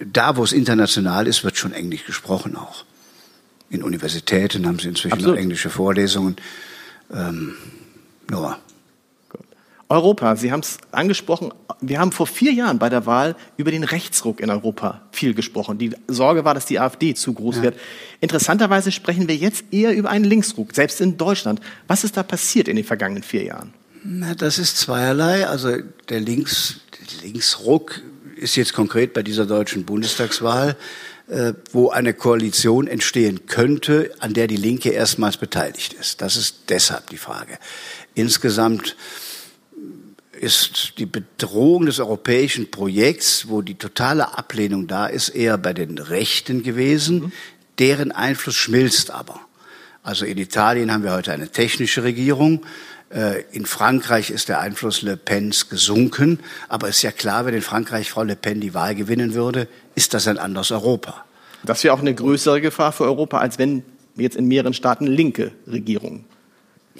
da, 0.00 0.36
wo 0.36 0.44
es 0.44 0.52
international 0.52 1.26
ist, 1.26 1.44
wird 1.44 1.56
schon 1.56 1.72
Englisch 1.72 2.04
gesprochen 2.04 2.56
auch. 2.56 2.84
In 3.68 3.82
Universitäten 3.82 4.66
haben 4.66 4.78
sie 4.78 4.88
inzwischen 4.88 5.12
Absolut. 5.12 5.36
noch 5.36 5.42
englische 5.42 5.70
Vorlesungen. 5.70 6.36
Ähm, 7.12 7.54
ja. 8.30 8.58
Europa, 9.88 10.36
Sie 10.36 10.52
haben 10.52 10.60
es 10.60 10.78
angesprochen, 10.92 11.52
wir 11.80 11.98
haben 11.98 12.12
vor 12.12 12.28
vier 12.28 12.52
Jahren 12.52 12.78
bei 12.78 12.88
der 12.88 13.06
Wahl 13.06 13.34
über 13.56 13.72
den 13.72 13.82
Rechtsruck 13.82 14.38
in 14.40 14.48
Europa 14.48 15.02
viel 15.10 15.34
gesprochen. 15.34 15.78
Die 15.78 15.92
Sorge 16.06 16.44
war, 16.44 16.54
dass 16.54 16.66
die 16.66 16.78
AfD 16.78 17.14
zu 17.14 17.32
groß 17.32 17.56
ja. 17.56 17.62
wird. 17.62 17.80
Interessanterweise 18.20 18.92
sprechen 18.92 19.26
wir 19.26 19.34
jetzt 19.34 19.64
eher 19.72 19.94
über 19.94 20.10
einen 20.10 20.24
Linksruck, 20.24 20.74
selbst 20.74 21.00
in 21.00 21.16
Deutschland. 21.16 21.60
Was 21.88 22.04
ist 22.04 22.16
da 22.16 22.22
passiert 22.22 22.68
in 22.68 22.76
den 22.76 22.84
vergangenen 22.84 23.24
vier 23.24 23.42
Jahren? 23.42 23.74
Na, 24.04 24.34
das 24.34 24.58
ist 24.58 24.76
zweierlei. 24.78 25.46
Also 25.46 25.78
der 26.08 26.20
Links, 26.20 26.80
der 26.92 27.28
Linksruck 27.28 28.00
ist 28.40 28.56
jetzt 28.56 28.72
konkret 28.72 29.12
bei 29.12 29.22
dieser 29.22 29.46
deutschen 29.46 29.84
Bundestagswahl, 29.84 30.76
äh, 31.28 31.52
wo 31.72 31.90
eine 31.90 32.14
Koalition 32.14 32.86
entstehen 32.88 33.46
könnte, 33.46 34.12
an 34.18 34.32
der 34.32 34.46
die 34.46 34.56
Linke 34.56 34.90
erstmals 34.90 35.36
beteiligt 35.36 35.92
ist. 35.92 36.20
Das 36.22 36.36
ist 36.36 36.64
deshalb 36.68 37.08
die 37.10 37.18
Frage. 37.18 37.58
Insgesamt 38.14 38.96
ist 40.32 40.94
die 40.98 41.06
Bedrohung 41.06 41.86
des 41.86 42.00
europäischen 42.00 42.70
Projekts, 42.70 43.48
wo 43.48 43.60
die 43.60 43.74
totale 43.74 44.36
Ablehnung 44.38 44.86
da 44.86 45.06
ist, 45.06 45.28
eher 45.28 45.58
bei 45.58 45.74
den 45.74 45.98
Rechten 45.98 46.62
gewesen. 46.62 47.20
Mhm. 47.20 47.32
Deren 47.78 48.12
Einfluss 48.12 48.56
schmilzt 48.56 49.10
aber. 49.10 49.40
Also 50.02 50.24
in 50.24 50.38
Italien 50.38 50.90
haben 50.92 51.04
wir 51.04 51.12
heute 51.12 51.32
eine 51.32 51.50
technische 51.50 52.02
Regierung. 52.02 52.64
Äh, 53.10 53.42
in 53.50 53.66
Frankreich 53.66 54.30
ist 54.30 54.48
der 54.48 54.60
Einfluss 54.60 55.02
Le 55.02 55.16
Pens 55.16 55.68
gesunken, 55.68 56.38
aber 56.68 56.88
es 56.88 56.96
ist 56.96 57.02
ja 57.02 57.12
klar, 57.12 57.44
wenn 57.44 57.54
in 57.54 57.62
Frankreich 57.62 58.10
Frau 58.10 58.22
Le 58.22 58.36
Pen 58.36 58.60
die 58.60 58.72
Wahl 58.72 58.94
gewinnen 58.94 59.34
würde, 59.34 59.66
ist 59.94 60.14
das 60.14 60.28
ein 60.28 60.38
anderes 60.38 60.70
Europa. 60.70 61.24
Das 61.64 61.82
wäre 61.84 61.94
auch 61.94 62.00
eine 62.00 62.14
größere 62.14 62.60
Gefahr 62.60 62.92
für 62.92 63.04
Europa, 63.04 63.38
als 63.38 63.58
wenn 63.58 63.82
jetzt 64.16 64.36
in 64.36 64.46
mehreren 64.46 64.74
Staaten 64.74 65.06
linke 65.06 65.52
Regierungen 65.66 66.24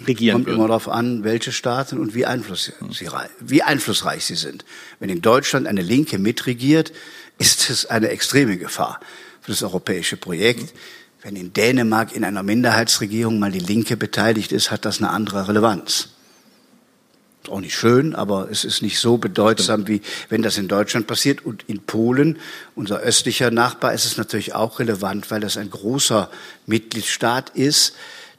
regieren 0.07 0.35
Kommt 0.35 0.47
würden. 0.47 0.59
immer 0.59 0.69
darauf 0.69 0.88
an, 0.88 1.25
welche 1.25 1.52
Staaten 1.52 1.99
und 1.99 2.14
wie, 2.14 2.26
Einfluss 2.26 2.73
sie, 2.90 3.09
wie 3.40 3.62
einflussreich 3.62 4.25
sie 4.25 4.35
sind. 4.35 4.64
Wenn 4.99 5.11
in 5.11 5.21
Deutschland 5.23 5.67
eine 5.67 5.83
Linke 5.83 6.19
mitregiert, 6.19 6.93
ist 7.38 7.71
es 7.71 7.87
eine 7.87 8.09
extreme 8.09 8.57
Gefahr 8.57 9.00
für 9.40 9.52
das 9.52 9.62
europäische 9.62 10.17
Projekt. 10.17 10.75
Wenn 11.23 11.37
in 11.37 11.53
Dänemark 11.53 12.15
in 12.15 12.25
einer 12.25 12.43
Minderheitsregierung 12.43 13.39
mal 13.39 13.53
die 13.53 13.59
Linke 13.59 13.97
beteiligt 13.97 14.53
ist, 14.53 14.71
hat 14.71 14.85
das 14.85 14.99
eine 14.99 15.11
andere 15.11 15.49
Relevanz. 15.49 16.09
Ist 17.43 17.50
auch 17.50 17.61
nicht 17.61 17.75
schön, 17.75 18.15
aber 18.15 18.50
es 18.50 18.65
ist 18.65 18.83
nicht 18.83 18.99
so 18.99 19.17
bedeutsam, 19.17 19.89
wie 19.89 20.03
wenn 20.29 20.43
das 20.43 20.59
in 20.59 20.69
Deutschland 20.69 21.07
passiert. 21.07 21.45
Und 21.45 21.65
in 21.69 21.81
Polen, 21.81 22.39
unser 22.75 23.00
östlicher 23.00 23.50
Nachbar, 23.50 23.95
ist 23.95 24.05
es 24.05 24.17
natürlich 24.17 24.55
auch 24.55 24.79
relevant, 24.79 25.31
weil 25.31 25.41
das 25.41 25.57
ein 25.57 25.71
großer 25.71 26.31
Mitgliedstaat 26.67 27.50
ist, 27.50 27.95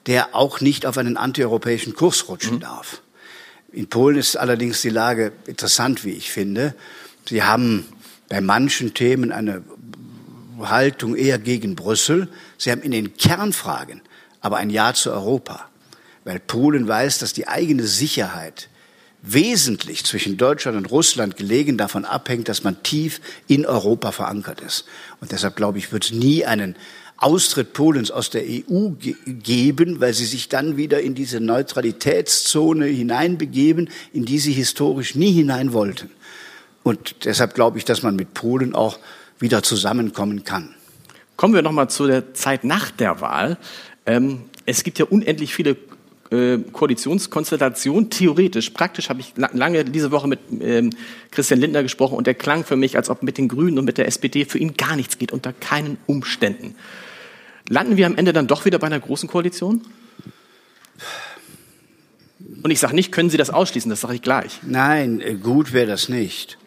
der 0.06 0.36
auch 0.36 0.62
nicht 0.62 0.86
auf 0.86 0.98
einen 0.98 1.18
antieuropäischen 1.18 1.94
Kurs 1.94 2.28
rutschen 2.28 2.56
mhm. 2.56 2.62
darf. 2.62 3.02
In 3.72 3.88
Polen 3.88 4.18
ist 4.18 4.36
allerdings 4.36 4.82
die 4.82 4.90
Lage 4.90 5.32
interessant, 5.46 6.04
wie 6.04 6.12
ich 6.12 6.32
finde. 6.32 6.76
Sie 7.28 7.44
haben 7.44 7.86
bei 8.28 8.42
manchen 8.42 8.94
Themen 8.94 9.32
eine 9.32 9.64
Haltung 10.70 11.16
eher 11.16 11.40
gegen 11.40 11.76
Brüssel. 11.76 12.28
Sie 12.58 12.72
haben 12.72 12.82
in 12.82 12.92
den 12.92 13.18
Kernfragen 13.18 14.02
aber 14.42 14.58
ein 14.58 14.70
Ja 14.70 14.94
zu 14.94 15.12
Europa, 15.12 15.70
weil 16.24 16.40
Polen 16.40 16.88
weiß, 16.88 17.20
dass 17.20 17.34
die 17.34 17.48
eigene 17.48 17.84
Sicherheit 17.84 18.70
wesentlich 19.22 20.04
zwischen 20.04 20.38
Deutschland 20.38 20.78
und 20.78 20.90
Russland 20.90 21.38
gelegen 21.38 21.78
davon 21.78 22.06
abhängt, 22.06 22.50
dass 22.50 22.64
man 22.64 22.82
tief 22.82 23.22
in 23.48 23.66
Europa 23.66 24.12
verankert 24.12 24.62
ist. 24.62 24.86
Und 25.20 25.32
deshalb 25.32 25.56
glaube 25.56 25.78
ich, 25.78 25.92
wird 25.92 26.06
es 26.06 26.12
nie 26.12 26.44
einen 26.44 26.76
Austritt 27.18 27.74
Polens 27.74 28.10
aus 28.10 28.32
der 28.32 28.42
EU 28.42 28.90
ge 28.90 29.16
geben, 29.28 30.02
weil 30.02 30.16
sie 30.16 30.26
sich 30.26 30.50
dann 30.50 30.76
wieder 30.76 31.02
in 31.02 31.14
diese 31.14 31.40
Neutralitätszone 31.40 32.88
hineinbegeben, 32.88 33.90
in 34.12 34.26
die 34.26 34.40
sie 34.40 34.54
historisch 34.54 35.14
nie 35.14 35.32
hinein 35.32 35.72
wollten. 35.72 36.10
Und 36.82 37.26
deshalb 37.26 37.54
glaube 37.54 37.78
ich, 37.78 37.86
dass 37.86 38.02
man 38.02 38.16
mit 38.16 38.34
Polen 38.34 38.74
auch 38.74 38.98
wieder 39.42 39.64
zusammenkommen 39.64 40.44
kann. 40.44 40.76
Kommen 41.36 41.54
wir 41.54 41.62
noch 41.62 41.72
mal 41.72 41.90
zu 41.90 42.08
der 42.08 42.34
Zeit 42.34 42.64
nach 42.64 42.92
der 42.92 43.22
Wahl. 43.22 43.58
Ähm, 44.06 44.42
es 44.66 44.84
gibt 44.84 45.00
ja 45.00 45.06
unendlich 45.06 45.54
viele 45.54 45.76
äh, 46.32 46.60
Koalitionskonstellationen. 46.72 48.10
Theoretisch, 48.10 48.70
praktisch 48.70 49.10
habe 49.10 49.20
ich 49.20 49.34
lange 49.36 49.84
diese 49.84 50.12
Woche 50.12 50.28
mit 50.28 50.40
ähm, 50.62 50.92
Christian 51.32 51.60
Lindner 51.60 51.84
gesprochen 51.84 52.16
und 52.16 52.28
der 52.28 52.36
klang 52.36 52.64
für 52.64 52.76
mich, 52.76 52.96
als 52.96 53.10
ob 53.10 53.24
mit 53.24 53.38
den 53.38 53.48
Grünen 53.48 53.80
und 53.80 53.86
mit 53.86 53.98
der 53.98 54.08
SPD 54.08 54.46
für 54.46 54.58
ihn 54.60 54.76
gar 54.76 54.96
nichts 54.96 55.18
geht, 55.18 55.32
unter 55.32 55.52
keinen 55.52 55.98
Umständen. 56.06 56.76
Landen 57.68 57.98
wir 57.98 58.06
am 58.06 58.16
Ende 58.16 58.34
dann 58.34 58.48
doch 58.48 58.66
wieder 58.66 58.80
bei 58.80 58.88
einer 58.88 59.00
großen 59.00 59.28
Koalition? 59.28 59.82
Und 62.64 62.70
ich 62.70 62.80
sage 62.80 62.96
nicht, 62.96 63.12
können 63.12 63.30
Sie 63.30 63.38
das 63.38 63.50
ausschließen, 63.50 63.90
das 63.90 64.02
sage 64.02 64.16
ich 64.16 64.22
gleich. 64.22 64.60
Nein, 64.64 65.22
äh, 65.22 65.36
gut 65.36 65.74
wäre 65.74 65.88
das 65.88 66.10
nicht. 66.10 66.58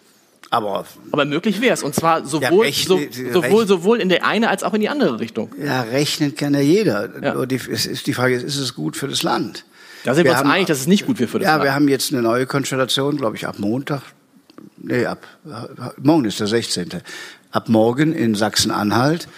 Aber, 0.54 0.84
Aber 1.11 1.25
möglich 1.25 1.61
wäre 1.61 1.75
es. 1.75 1.82
Und 1.82 1.94
zwar 1.94 2.25
sowohl, 2.25 2.66
ja, 2.66 2.73
so, 2.73 3.00
sowohl, 3.32 3.66
sowohl 3.66 4.00
in 4.00 4.08
der 4.08 4.25
eine 4.25 4.49
als 4.49 4.62
auch 4.62 4.73
in 4.75 4.80
die 4.80 4.88
andere 4.88 5.18
Richtung. 5.18 5.52
Ja, 5.62 5.82
rechnen 5.82 6.37
kann 6.37 6.54
ja 6.54 6.61
jeder. 6.61 7.11
Ja. 7.23 7.46
Die, 7.46 7.56
es 7.56 7.87
ist, 7.87 8.06
die 8.06 8.14
Frage 8.14 8.37
ist, 8.37 8.44
ist 8.44 8.58
es 8.58 8.75
gut 8.75 8.96
für 8.96 9.08
das 9.08 9.23
Land? 9.23 9.64
Da 10.04 10.14
sind 10.14 10.25
wir, 10.25 10.30
wir 10.30 10.32
uns 10.32 10.40
haben, 10.40 10.50
einig, 10.50 10.68
dass 10.68 10.78
es 10.78 10.87
nicht 10.87 11.06
gut 11.06 11.18
wäre 11.18 11.28
für 11.28 11.38
das 11.38 11.46
ja, 11.46 11.52
Land. 11.52 11.64
Ja, 11.64 11.70
wir 11.70 11.75
haben 11.75 11.88
jetzt 11.88 12.12
eine 12.12 12.23
neue 12.23 12.46
Konstellation, 12.46 13.16
glaube 13.16 13.37
ich, 13.37 13.46
ab 13.46 13.58
Montag. 13.58 14.02
Nee, 14.76 15.06
ab, 15.06 15.26
morgen 16.00 16.25
ist 16.25 16.38
der 16.38 16.46
16. 16.46 16.88
Ab 17.50 17.68
morgen 17.68 18.12
in 18.12 18.34
Sachsen-Anhalt 18.34 19.28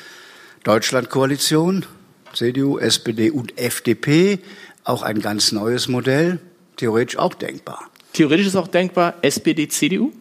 Deutschlandkoalition, 0.67 1.87
CDU, 2.33 2.79
SPD 2.79 3.31
und 3.31 3.57
FDP, 3.57 4.41
auch 4.83 5.03
ein 5.03 5.21
ganz 5.21 5.53
neues 5.53 5.87
Modell, 5.87 6.41
theoretisch 6.77 7.17
auch 7.17 7.35
denkbar. 7.35 7.89
Theoretisch 8.13 8.49
ist 8.49 8.57
auch 8.57 8.67
denkbar 8.67 9.15
SPD, 9.23 9.69
CDU? 9.69 10.13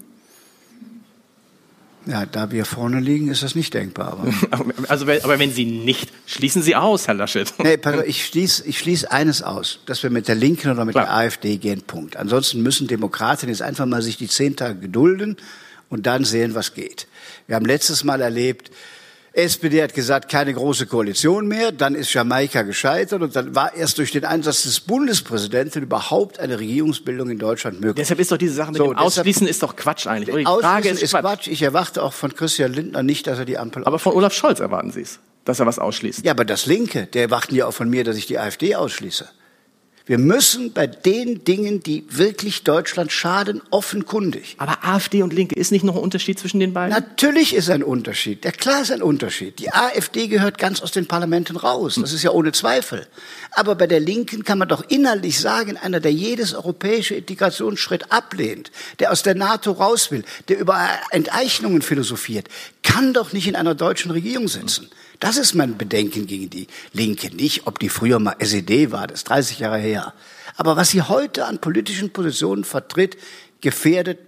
Ja, 2.07 2.25
da 2.25 2.51
wir 2.51 2.65
vorne 2.65 2.99
liegen, 2.99 3.29
ist 3.29 3.41
das 3.41 3.55
nicht 3.55 3.73
denkbar. 3.73 4.19
Aber, 4.51 4.73
also, 4.89 5.05
aber 5.05 5.39
wenn 5.39 5.51
Sie 5.51 5.65
nicht, 5.65 6.11
schließen 6.27 6.61
Sie 6.61 6.75
aus, 6.75 7.07
Herr 7.07 7.15
Laschet. 7.15 7.51
Nee, 7.57 7.79
ich 8.05 8.25
schließe 8.25 8.65
ich 8.65 8.79
schließ 8.79 9.05
eines 9.05 9.41
aus, 9.41 9.79
dass 9.87 10.03
wir 10.03 10.11
mit 10.11 10.27
der 10.27 10.35
Linken 10.35 10.71
oder 10.71 10.85
mit 10.85 10.93
Klar. 10.93 11.05
der 11.05 11.15
AfD 11.15 11.57
gehen, 11.57 11.81
Punkt. 11.81 12.17
Ansonsten 12.17 12.61
müssen 12.61 12.87
Demokraten 12.87 13.49
jetzt 13.49 13.61
einfach 13.61 13.85
mal 13.85 14.01
sich 14.01 14.17
die 14.17 14.27
zehn 14.27 14.55
Tage 14.55 14.79
gedulden 14.79 15.37
und 15.89 16.05
dann 16.05 16.25
sehen, 16.25 16.53
was 16.53 16.73
geht. 16.73 17.07
Wir 17.47 17.55
haben 17.55 17.65
letztes 17.65 18.03
Mal 18.03 18.21
erlebt, 18.21 18.71
SPD 19.35 19.83
hat 19.83 19.93
gesagt, 19.93 20.31
keine 20.31 20.53
große 20.53 20.85
Koalition 20.85 21.47
mehr. 21.47 21.71
Dann 21.71 21.93
ist 21.93 22.13
Jamaika 22.13 22.61
gescheitert 22.61 23.21
und 23.21 23.35
dann 23.35 23.53
war 23.53 23.73
erst 23.73 23.97
durch 23.97 24.11
den 24.11 24.23
Einsatz 24.23 24.63
des 24.63 24.79
Bundespräsidenten 24.79 25.83
überhaupt 25.83 26.39
eine 26.39 26.57
Regierungsbildung 26.57 27.29
in 27.29 27.37
Deutschland 27.37 27.81
möglich. 27.81 27.95
Deshalb 27.95 28.19
ist 28.19 28.31
doch 28.31 28.37
diese 28.37 28.53
Sache 28.53 28.71
mit 28.71 28.77
so, 28.77 28.87
dem 28.87 28.97
Ausschließen 28.97 29.45
ist 29.47 29.61
doch 29.61 29.75
Quatsch 29.75 30.07
eigentlich. 30.07 30.35
die 30.35 30.43
Frage 30.43 30.89
ist, 30.89 31.03
ist 31.03 31.11
Quatsch. 31.11 31.21
Quatsch. 31.21 31.47
Ich 31.47 31.61
erwarte 31.61 32.01
auch 32.01 32.13
von 32.13 32.33
Christian 32.33 32.73
Lindner 32.73 33.03
nicht, 33.03 33.27
dass 33.27 33.37
er 33.37 33.45
die 33.45 33.57
Ampel. 33.57 33.83
Aber 33.85 33.99
von 33.99 34.13
Olaf 34.13 34.33
Scholz 34.33 34.61
erwarten 34.61 34.91
Sie 34.91 35.01
es, 35.01 35.19
dass 35.43 35.59
er 35.59 35.65
was 35.65 35.79
ausschließt. 35.79 36.23
Ja, 36.23 36.31
aber 36.31 36.45
das 36.45 36.65
Linke, 36.65 37.07
der 37.07 37.23
erwarten 37.23 37.55
ja 37.55 37.65
auch 37.65 37.73
von 37.73 37.89
mir, 37.89 38.05
dass 38.05 38.15
ich 38.15 38.27
die 38.27 38.39
AfD 38.39 38.75
ausschließe. 38.75 39.27
Wir 40.07 40.19
müssen 40.19 40.71
bei 40.71 40.85
den 40.85 41.43
Dingen, 41.45 41.81
die 41.81 42.05
wirklich 42.09 42.63
Deutschland 42.63 43.11
schaden, 43.11 43.63
offenkundig. 43.71 44.55
Aber 44.59 44.85
AfD 44.85 45.23
und 45.23 45.33
Linke, 45.33 45.55
ist 45.55 45.71
nicht 45.71 45.83
noch 45.83 45.95
ein 45.95 46.01
Unterschied 46.01 46.37
zwischen 46.37 46.59
den 46.59 46.73
beiden? 46.73 46.91
Natürlich 46.91 47.55
ist 47.55 47.71
ein 47.71 47.81
Unterschied. 47.81 48.45
Ja, 48.45 48.51
klar 48.51 48.83
ist 48.83 48.91
ein 48.91 49.01
Unterschied. 49.01 49.57
Die 49.57 49.73
AfD 49.73 50.27
gehört 50.27 50.59
ganz 50.59 50.81
aus 50.81 50.91
den 50.91 51.07
Parlamenten 51.07 51.57
raus. 51.57 51.97
Das 51.99 52.13
ist 52.13 52.21
ja 52.21 52.29
ohne 52.29 52.51
Zweifel. 52.51 53.07
Aber 53.49 53.73
bei 53.73 53.87
der 53.87 53.99
Linken 53.99 54.43
kann 54.43 54.59
man 54.59 54.67
doch 54.67 54.83
innerlich 54.89 55.39
sagen, 55.39 55.75
einer, 55.75 55.99
der 55.99 56.13
jedes 56.13 56.53
europäische 56.53 57.15
Integrationsschritt 57.15 58.11
ablehnt, 58.11 58.71
der 58.99 59.11
aus 59.11 59.23
der 59.23 59.33
NATO 59.33 59.71
raus 59.71 60.11
will, 60.11 60.23
der 60.49 60.59
über 60.59 60.87
Enteignungen 61.09 61.81
philosophiert, 61.81 62.47
kann 62.83 63.13
doch 63.13 63.33
nicht 63.33 63.47
in 63.47 63.55
einer 63.55 63.73
deutschen 63.73 64.11
Regierung 64.11 64.47
sitzen. 64.49 64.87
Das 65.19 65.37
ist 65.37 65.53
mein 65.53 65.77
Bedenken 65.77 66.27
gegen 66.27 66.49
die 66.49 66.67
Linke. 66.93 67.33
Nicht, 67.35 67.67
ob 67.67 67.79
die 67.79 67.89
früher 67.89 68.19
mal 68.19 68.35
SED 68.39 68.91
war, 68.91 69.07
das 69.07 69.19
ist 69.19 69.29
30 69.29 69.59
Jahre 69.59 69.77
her. 69.77 70.13
Aber 70.57 70.75
was 70.75 70.89
sie 70.89 71.01
heute 71.01 71.45
an 71.45 71.59
politischen 71.59 72.11
Positionen 72.11 72.63
vertritt, 72.63 73.17
gefährdet 73.61 74.19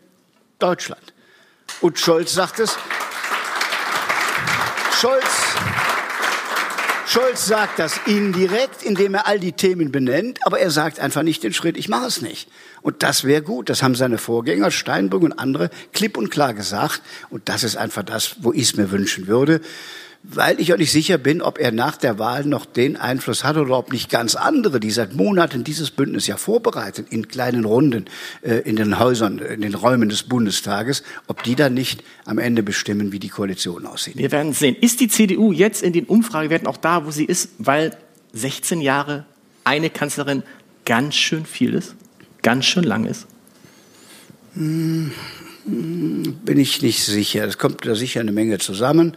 Deutschland. 0.60 1.14
Und 1.82 2.00
Scholz 2.00 2.34
sagt 2.34 2.60
es. 2.60 2.78
Scholz, 5.00 5.26
Scholz 7.06 7.46
sagt 7.46 7.80
das 7.80 8.00
indirekt, 8.06 8.82
indem 8.84 9.14
er 9.14 9.28
all 9.28 9.40
die 9.40 9.52
Themen 9.52 9.92
benennt, 9.92 10.40
aber 10.46 10.60
er 10.60 10.72
sagt 10.72 11.00
einfach 11.00 11.22
nicht 11.22 11.44
den 11.44 11.54
Schritt, 11.54 11.78
ich 11.78 11.88
mache 11.88 12.08
es 12.08 12.22
nicht. 12.22 12.50
Und 12.82 13.04
das 13.04 13.24
wäre 13.24 13.42
gut. 13.42 13.70
Das 13.70 13.84
haben 13.84 13.96
seine 13.96 14.18
Vorgänger, 14.18 14.72
Steinbrück 14.72 15.22
und 15.22 15.34
andere, 15.34 15.70
klipp 15.94 16.18
und 16.18 16.32
klar 16.32 16.54
gesagt. 16.54 17.02
Und 17.30 17.48
das 17.48 17.64
ist 17.64 17.78
einfach 17.78 18.04
das, 18.04 18.38
wo 18.40 18.54
ich 18.54 18.64
es 18.64 18.76
mir 18.76 18.92
wünschen 18.92 19.28
würde 19.28 19.62
weil 20.24 20.60
ich 20.60 20.74
auch 20.74 20.78
nicht 20.78 20.92
sicher 20.92 21.18
bin, 21.18 21.42
ob 21.42 21.58
er 21.60 21.72
nach 21.72 21.96
der 21.96 22.20
Wahl 22.20 22.44
noch 22.44 22.66
den 22.66 22.98
Einfluss 22.98 23.44
hat 23.44 23.58
oder 23.58 23.78
ob 23.78 23.92
nicht 23.92 24.10
ganz 24.10 24.36
andere, 24.36 24.80
die 24.80 24.92
seit 24.92 25.16
Monaten 25.16 25.64
dieses 25.64 25.92
Bündnis 25.92 26.28
ja 26.28 26.38
vorbereiten, 26.38 27.06
in 27.10 27.28
kleinen 27.28 27.66
Runden, 27.66 28.06
äh, 28.42 28.58
in 28.60 28.76
den 28.76 29.00
Häusern, 29.00 29.40
in 29.40 29.62
den 29.62 29.74
Räumen 29.74 30.10
des 30.10 30.24
Bundestages, 30.24 31.04
ob 31.28 31.44
die 31.44 31.56
dann 31.56 31.74
nicht 31.74 32.04
am 32.26 32.40
Ende 32.40 32.64
bestimmen, 32.64 33.12
wie 33.12 33.20
die 33.20 33.30
Koalition 33.30 33.86
aussieht. 33.86 34.18
Wir 34.18 34.32
werden 34.32 34.54
sehen. 34.54 34.76
Ist 34.80 35.00
die 35.00 35.08
CDU 35.08 35.52
jetzt 35.52 35.82
in 35.82 35.94
den 35.94 36.06
Umfragewerten 36.06 36.68
auch 36.68 36.78
da, 36.78 37.06
wo 37.06 37.12
sie 37.12 37.26
ist, 37.26 37.50
weil 37.58 37.96
16 38.34 38.82
Jahre 38.82 39.26
eine 39.64 39.90
Kanzlerin 39.90 40.44
ganz 40.86 41.16
schön 41.16 41.46
viel 41.46 41.74
ist, 41.74 41.96
ganz 42.42 42.66
schön 42.66 42.84
lang 42.84 43.06
ist? 43.06 43.28
Hm, 44.56 45.12
hm, 45.66 46.38
bin 46.44 46.60
ich 46.60 46.82
nicht 46.82 47.04
sicher. 47.04 47.46
Es 47.46 47.58
kommt 47.58 47.86
da 47.86 47.94
sicher 47.96 48.22
eine 48.22 48.32
Menge 48.32 48.58
zusammen. 48.58 49.16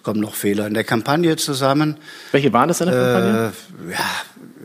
Es 0.00 0.04
kommen 0.04 0.20
noch 0.20 0.34
Fehler 0.34 0.66
in 0.66 0.72
der 0.72 0.82
Kampagne 0.82 1.36
zusammen. 1.36 1.98
Welche 2.32 2.50
waren 2.54 2.68
das 2.68 2.80
in 2.80 2.86
der 2.86 2.96
Kampagne? 2.96 3.52
Äh, 3.86 3.92
ja, 3.92 3.98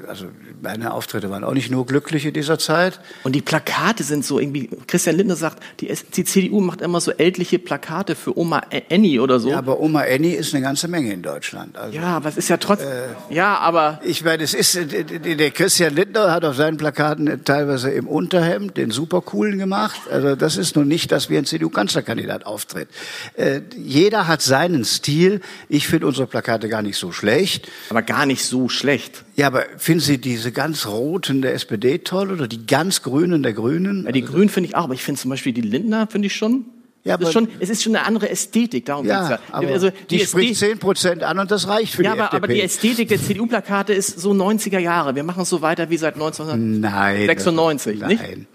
also 0.08 0.28
meine 0.62 0.94
Auftritte 0.94 1.30
waren 1.30 1.44
auch 1.44 1.54
nicht 1.54 1.72
nur 1.72 1.86
glücklich 1.86 2.26
in 2.26 2.34
dieser 2.34 2.58
Zeit. 2.60 3.00
Und 3.24 3.34
die 3.34 3.42
Plakate 3.42 4.04
sind 4.04 4.26
so 4.26 4.40
irgendwie, 4.40 4.70
Christian 4.88 5.16
Lindner 5.16 5.36
sagt, 5.36 5.62
die, 5.80 5.94
die 6.16 6.24
CDU 6.24 6.62
macht 6.62 6.82
immer 6.82 7.02
so 7.02 7.12
ältliche 7.12 7.60
Plakate 7.60 8.16
für 8.16 8.38
Oma 8.38 8.62
Annie 8.90 9.22
oder 9.22 9.40
so. 9.40 9.50
Ja, 9.50 9.58
aber 9.58 9.80
Oma 9.80 10.02
Annie 10.02 10.36
ist 10.36 10.54
eine 10.54 10.64
ganze 10.64 10.88
Menge 10.88 11.14
in 11.14 11.22
Deutschland. 11.22 11.78
Also, 11.78 11.96
ja, 11.96 12.18
aber 12.18 12.30
es 12.30 12.38
ist 12.38 12.50
ja 12.50 12.58
trotzdem, 12.58 12.90
äh, 12.90 13.34
ja, 13.34 13.58
aber... 13.58 14.00
Ich 14.04 14.24
meine, 14.24 14.44
es 14.44 14.54
ist, 14.54 14.78
der 14.78 15.52
Christian 15.52 15.96
Lindner 15.96 16.32
hat 16.32 16.46
auf 16.46 16.56
seinen 16.56 16.78
Plakaten 16.78 17.44
teilweise 17.44 17.92
im 17.92 18.08
Unterhemd 18.08 18.78
den 18.78 18.92
supercoolen 18.92 19.58
gemacht. 19.58 20.00
Also 20.12 20.36
das 20.36 20.58
ist 20.58 20.76
nun 20.76 20.88
nicht, 20.88 21.12
dass 21.12 21.30
wie 21.30 21.38
ein 21.38 21.46
CDU-Kanzlerkandidat 21.46 22.46
auftritt. 22.46 22.90
Äh, 23.36 23.62
jeder 23.78 24.28
hat 24.28 24.42
seinen 24.42 24.86
Stil. 24.86 25.42
Ich 25.70 25.88
finde 25.88 26.08
unsere 26.08 26.28
Plakate 26.28 26.70
gar 26.70 26.82
nicht 26.82 26.98
so 26.98 27.12
schlecht. 27.12 27.68
Aber 27.90 28.02
gar 28.02 28.26
nicht 28.26 28.44
so 28.46 28.70
schlecht. 28.70 29.24
Ja, 29.36 29.48
aber 29.48 29.66
finden 29.96 30.06
Sie 30.06 30.18
diese 30.18 30.52
ganz 30.52 30.88
roten 30.88 31.42
der 31.42 31.54
SPD 31.54 32.00
toll 32.00 32.32
oder 32.32 32.48
die 32.48 32.66
ganz 32.66 33.02
grünen 33.02 33.44
der 33.44 33.54
Grünen? 33.54 34.06
Ja, 34.06 34.12
die 34.12 34.24
Grünen 34.24 34.50
finde 34.50 34.70
ich 34.70 34.76
auch, 34.76 34.84
aber 34.84 34.94
ich 34.94 35.04
finde 35.04 35.22
zum 35.22 35.30
Beispiel 35.30 35.54
die 35.54 35.62
Lindner, 35.62 36.08
finde 36.08 36.28
ich 36.28 36.36
schon. 36.36 36.66
Ja, 37.06 37.14
aber, 37.14 37.32
schon, 37.32 37.48
es 37.60 37.70
ist 37.70 37.84
schon 37.84 37.96
eine 37.96 38.06
andere 38.06 38.30
Ästhetik, 38.30 38.86
darum 38.86 39.06
ja, 39.06 39.30
geht's 39.30 39.42
ja. 39.52 39.58
Also, 39.60 39.92
die, 40.10 40.18
die 40.18 40.26
spricht 40.26 40.56
10 40.58 40.80
Prozent 40.80 41.24
an 41.24 41.40
und 41.40 41.52
das 41.52 41.68
reicht 41.68 41.94
für 41.94 42.04
ja, 42.04 42.14
die 42.14 42.20
aber, 42.20 42.26
FDP. 42.26 42.44
aber 42.44 42.54
die 42.54 42.62
Ästhetik 42.62 43.08
der 43.08 43.22
CDU-Plakate 43.22 43.94
ist 43.94 44.20
so 44.20 44.32
90er 44.32 44.80
Jahre. 44.80 45.16
Wir 45.16 45.24
machen 45.24 45.44
es 45.44 45.50
so 45.50 45.62
weiter 45.62 45.90
wie 45.90 45.98
seit 45.98 46.16
1996, 46.16 48.00
nein, 48.00 48.10
nicht? 48.10 48.22
Nein. 48.22 48.48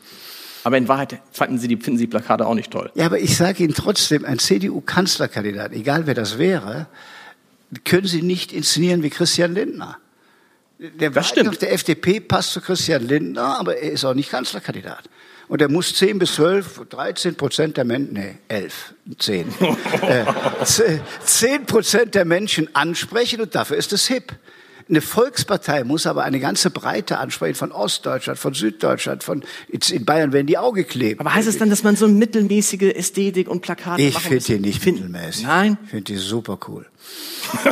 Aber 0.64 0.76
in 0.76 0.88
Wahrheit 0.88 1.20
fanden 1.30 1.58
Sie 1.58 1.68
die, 1.68 1.76
finden 1.76 1.96
Sie 1.96 2.04
die 2.04 2.10
Plakate 2.10 2.46
auch 2.46 2.54
nicht 2.54 2.70
toll. 2.70 2.90
Ja, 2.96 3.06
aber 3.06 3.20
ich 3.20 3.36
sage 3.36 3.62
Ihnen 3.62 3.72
trotzdem, 3.72 4.26
ein 4.26 4.38
CDU-Kanzlerkandidat, 4.38 5.72
egal 5.72 6.06
wer 6.06 6.14
das 6.14 6.36
wäre, 6.36 6.88
können 7.84 8.06
Sie 8.06 8.20
nicht 8.20 8.52
inszenieren 8.52 9.02
wie 9.02 9.10
Christian 9.10 9.54
Lindner. 9.54 9.96
Der 10.80 11.10
das 11.10 11.28
stimmt. 11.28 11.60
der 11.60 11.72
FDP 11.74 12.20
passt 12.20 12.52
zu 12.52 12.62
Christian 12.62 13.06
Lindner, 13.06 13.58
aber 13.58 13.76
er 13.76 13.92
ist 13.92 14.04
auch 14.04 14.14
nicht 14.14 14.30
Kanzlerkandidat. 14.30 15.10
Und 15.46 15.60
er 15.60 15.68
muss 15.68 15.94
10 15.94 16.18
bis 16.18 16.36
12, 16.36 16.88
13 16.88 17.34
Prozent 17.34 17.76
der 17.76 17.84
Menschen, 17.84 18.14
nee, 18.14 18.36
11, 18.48 18.94
10, 19.18 19.48
äh, 20.02 20.24
10 21.24 21.66
Prozent 21.66 22.14
der 22.14 22.24
Menschen 22.24 22.74
ansprechen 22.74 23.42
und 23.42 23.54
dafür 23.54 23.76
ist 23.76 23.92
es 23.92 24.06
hip. 24.06 24.32
Eine 24.88 25.02
Volkspartei 25.02 25.84
muss 25.84 26.06
aber 26.06 26.24
eine 26.24 26.40
ganze 26.40 26.70
Breite 26.70 27.18
ansprechen, 27.18 27.56
von 27.56 27.72
Ostdeutschland, 27.72 28.38
von 28.38 28.54
Süddeutschland, 28.54 29.22
von 29.22 29.44
in 29.68 30.04
Bayern 30.04 30.32
werden 30.32 30.46
die 30.46 30.56
Auge 30.56 30.84
kleben. 30.84 31.20
Aber 31.20 31.34
heißt 31.34 31.46
es 31.46 31.58
dann, 31.58 31.68
dass 31.68 31.82
man 31.82 31.94
so 31.94 32.08
mittelmäßige 32.08 32.94
Ästhetik 32.94 33.48
und 33.48 33.60
Plakate 33.60 34.02
Ich 34.02 34.18
finde 34.18 34.44
die 34.44 34.58
nicht 34.58 34.82
find, 34.82 35.00
mittelmäßig. 35.00 35.44
Nein? 35.44 35.78
Ich 35.84 35.90
finde 35.90 36.04
die 36.04 36.16
super 36.16 36.58
cool. 36.66 36.86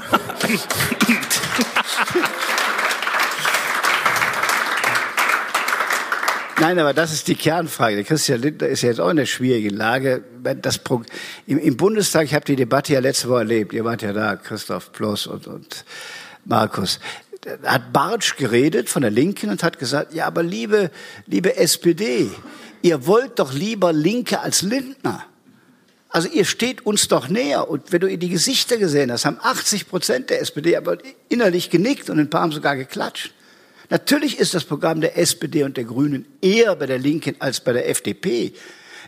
Nein, 6.61 6.77
aber 6.81 6.93
das 6.93 7.13
ist 7.13 7.29
die 7.29 7.37
Kernfrage. 7.37 7.95
Der 7.95 8.05
Christian 8.05 8.41
Lindner 8.41 8.67
ist 8.67 8.83
jetzt 8.83 9.01
auch 9.01 9.11
in 9.11 9.17
der 9.17 9.27
schwierigen 9.27 9.77
Lage. 9.77 10.25
Das 10.61 10.79
Pro 10.79 11.03
Im, 11.47 11.59
Im, 11.59 11.77
Bundestag, 11.77 12.25
ich 12.25 12.35
habe 12.35 12.45
die 12.45 12.57
Debatte 12.57 12.95
ja 12.95 13.01
letzte 13.01 13.29
Woche 13.29 13.41
erlebt, 13.41 13.73
ihr 13.73 13.85
wart 13.85 14.03
ja 14.03 14.13
da, 14.13 14.35
Christoph 14.35 14.91
Ploss 14.91 15.29
und, 15.29 15.47
und 15.47 15.85
Markus, 16.45 16.99
hat 17.65 17.93
Bartsch 17.93 18.37
geredet 18.37 18.89
von 18.89 19.03
der 19.03 19.13
Linken 19.13 19.51
und 19.51 19.63
hat 19.63 19.79
gesagt, 19.79 20.15
ja, 20.15 20.27
aber 20.27 20.43
liebe, 20.43 20.91
liebe 21.27 21.57
SPD, 21.57 22.29
ihr 22.83 23.07
wollt 23.07 23.39
doch 23.39 23.53
lieber 23.53 23.93
Linke 23.93 24.41
als 24.41 24.63
Lindner. 24.63 25.25
Also 26.09 26.29
ihr 26.29 26.45
steht 26.45 26.85
uns 26.85 27.07
doch 27.07 27.29
näher. 27.29 27.71
Und 27.71 27.93
wenn 27.93 28.01
du 28.01 28.09
in 28.09 28.19
die 28.19 28.31
Gesichter 28.31 28.79
gesehen 28.79 29.13
hast, 29.13 29.27
haben 29.27 29.39
80 29.41 29.89
Prozent 29.89 30.31
der 30.31 30.41
SPD 30.41 30.77
aber 30.77 30.99
innerlich 31.29 31.71
genickt 31.71 32.11
und 32.11 32.19
ein 32.19 32.31
paar 32.31 32.43
haben 32.43 32.53
sogar 32.53 32.75
geklatscht. 32.75 33.33
Natürlich 33.91 34.39
ist 34.39 34.55
das 34.55 34.65
Programm 34.65 35.01
der 35.01 35.17
SPD 35.17 35.63
und 35.65 35.77
der 35.77 35.85
Grünen 35.85 36.27
eher 36.43 36.77
bei 36.77 36.87
der 36.87 36.99
Linken 36.99 37.37
als 37.39 37.61
bei 37.61 37.73
der 37.73 37.89
FDP. 37.89 38.53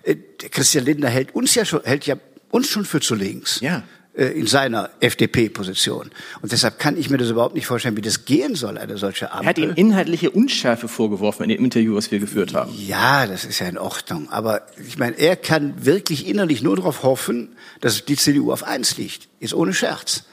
Äh, 0.02 0.16
Christian 0.50 0.84
Lindner 0.84 1.08
hält 1.08 1.34
uns 1.34 1.54
ja 1.54 1.64
schon, 1.64 1.82
hält 1.84 2.06
ja 2.06 2.16
uns 2.50 2.68
schon 2.68 2.84
für 2.84 3.00
zu 3.00 3.14
links. 3.14 3.60
Ja 3.60 3.82
äh, 4.12 4.26
in 4.26 4.48
seiner 4.48 4.90
FDP-Position. 4.98 6.10
Und 6.42 6.50
deshalb 6.50 6.80
kann 6.80 6.96
ich 6.96 7.10
mir 7.10 7.16
das 7.16 7.30
überhaupt 7.30 7.54
nicht 7.54 7.66
vorstellen, 7.66 7.96
wie 7.96 8.00
das 8.00 8.24
gehen 8.24 8.56
soll, 8.56 8.76
eine 8.76 8.98
solche 8.98 9.30
Ampel. 9.30 9.46
Er 9.46 9.48
hat 9.48 9.58
ihm 9.58 9.86
inhaltliche 9.86 10.30
Unschärfe 10.30 10.88
vorgeworfen 10.88 11.44
in 11.44 11.50
dem 11.50 11.64
Interview, 11.64 11.94
was 11.94 12.10
wir 12.10 12.18
geführt 12.18 12.52
haben. 12.52 12.72
Ja, 12.76 13.26
das 13.28 13.44
ist 13.44 13.60
ja 13.60 13.68
in 13.68 13.78
Ordnung. 13.78 14.28
Aber 14.30 14.66
ich 14.84 14.98
meine, 14.98 15.16
er 15.16 15.36
kann 15.36 15.86
wirklich 15.86 16.26
innerlich 16.26 16.60
nur 16.60 16.74
darauf 16.74 17.04
hoffen, 17.04 17.56
dass 17.80 18.04
die 18.04 18.16
CDU 18.16 18.52
auf 18.52 18.64
eins 18.64 18.96
liegt. 18.96 19.28
Ist 19.38 19.54
ohne 19.54 19.72
Scherz. 19.72 20.24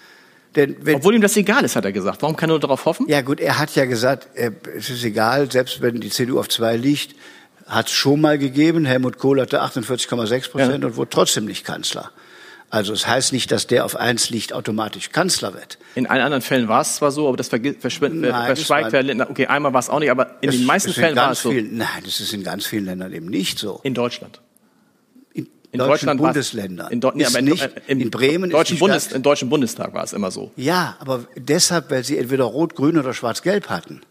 Denn 0.57 0.75
wenn, 0.81 0.95
Obwohl 0.95 1.13
ihm 1.13 1.21
das 1.21 1.37
egal 1.37 1.63
ist, 1.63 1.75
hat 1.75 1.85
er 1.85 1.91
gesagt. 1.91 2.23
Warum 2.23 2.35
kann 2.35 2.49
er 2.49 2.53
nur 2.53 2.59
darauf 2.59 2.85
hoffen? 2.85 3.05
Ja 3.07 3.21
gut, 3.21 3.39
er 3.39 3.59
hat 3.59 3.75
ja 3.75 3.85
gesagt, 3.85 4.27
es 4.35 4.89
ist 4.89 5.03
egal, 5.03 5.51
selbst 5.51 5.81
wenn 5.81 6.01
die 6.01 6.09
CDU 6.09 6.39
auf 6.39 6.49
zwei 6.49 6.75
liegt, 6.75 7.15
hat 7.67 7.87
es 7.87 7.93
schon 7.93 8.19
mal 8.21 8.39
gegeben. 8.39 8.83
Helmut 8.83 9.19
Kohl 9.19 9.39
hatte 9.39 9.61
48,6 9.61 10.49
Prozent 10.49 10.81
ja. 10.83 10.89
und 10.89 10.95
wurde 10.95 11.11
trotzdem 11.11 11.45
nicht 11.45 11.63
Kanzler. 11.63 12.09
Also 12.71 12.91
es 12.91 13.07
heißt 13.07 13.33
nicht, 13.33 13.51
dass 13.51 13.67
der 13.67 13.85
auf 13.85 13.95
eins 13.95 14.31
liegt 14.31 14.51
automatisch 14.51 15.11
Kanzler 15.11 15.53
wird. 15.53 15.77
In 15.93 16.07
allen 16.07 16.23
anderen 16.23 16.41
Fällen 16.41 16.67
war 16.67 16.81
es 16.81 16.95
zwar 16.95 17.11
so, 17.11 17.27
aber 17.27 17.37
das 17.37 17.49
verschweigt 17.49 18.93
Herr 18.93 19.03
Lindner. 19.03 19.29
Okay, 19.29 19.45
einmal 19.45 19.73
war 19.73 19.79
es 19.79 19.89
auch 19.89 19.99
nicht, 19.99 20.11
aber 20.11 20.37
in 20.41 20.49
den 20.49 20.65
meisten 20.65 20.91
Fällen 20.91 21.15
war 21.15 21.31
es 21.31 21.43
so. 21.43 21.51
Vielen, 21.51 21.77
nein, 21.77 21.87
das 22.03 22.19
ist 22.19 22.33
in 22.33 22.43
ganz 22.43 22.65
vielen 22.65 22.85
Ländern 22.85 23.13
eben 23.13 23.27
nicht 23.27 23.59
so. 23.59 23.79
In 23.83 23.93
Deutschland 23.93 24.41
in 25.71 25.79
deutschen 25.79 26.17
Bundesländern. 26.17 26.91
In, 26.91 26.99
nee, 27.13 27.25
aber 27.25 27.39
in, 27.39 27.45
nicht, 27.45 27.69
in, 27.87 27.99
in 27.99 28.11
Bremen 28.11 28.49
deutschen 28.49 28.79
Bundes, 28.79 29.11
Im 29.11 29.21
Deutschen 29.21 29.49
Bundestag 29.49 29.93
war 29.93 30.03
es 30.03 30.13
immer 30.13 30.31
so. 30.31 30.51
Ja, 30.55 30.95
aber 30.99 31.25
deshalb, 31.35 31.91
weil 31.91 32.03
sie 32.03 32.17
entweder 32.17 32.45
rot, 32.45 32.75
grün 32.75 32.97
oder 32.97 33.13
schwarz-gelb 33.13 33.69
hatten. 33.69 34.01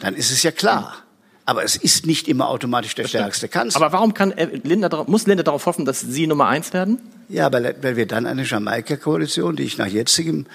Dann 0.00 0.14
ist 0.14 0.30
es 0.30 0.42
ja 0.42 0.50
klar. 0.50 0.96
Aber 1.44 1.64
es 1.64 1.76
ist 1.76 2.06
nicht 2.06 2.28
immer 2.28 2.48
automatisch 2.48 2.94
der 2.94 3.08
stärkste 3.08 3.48
Kanzler. 3.48 3.82
Aber 3.82 3.92
warum 3.92 4.14
kann 4.14 4.32
Linda, 4.62 5.04
muss 5.08 5.26
Linda 5.26 5.42
darauf 5.42 5.66
hoffen, 5.66 5.84
dass 5.84 6.00
Sie 6.00 6.26
Nummer 6.26 6.46
eins 6.46 6.72
werden? 6.72 7.00
Ja, 7.28 7.52
weil, 7.52 7.76
weil 7.82 7.96
wir 7.96 8.06
dann 8.06 8.26
eine 8.26 8.44
Jamaika-Koalition, 8.44 9.56
die 9.56 9.64
ich 9.64 9.76
nach 9.76 9.88
jetzigem, 9.88 10.46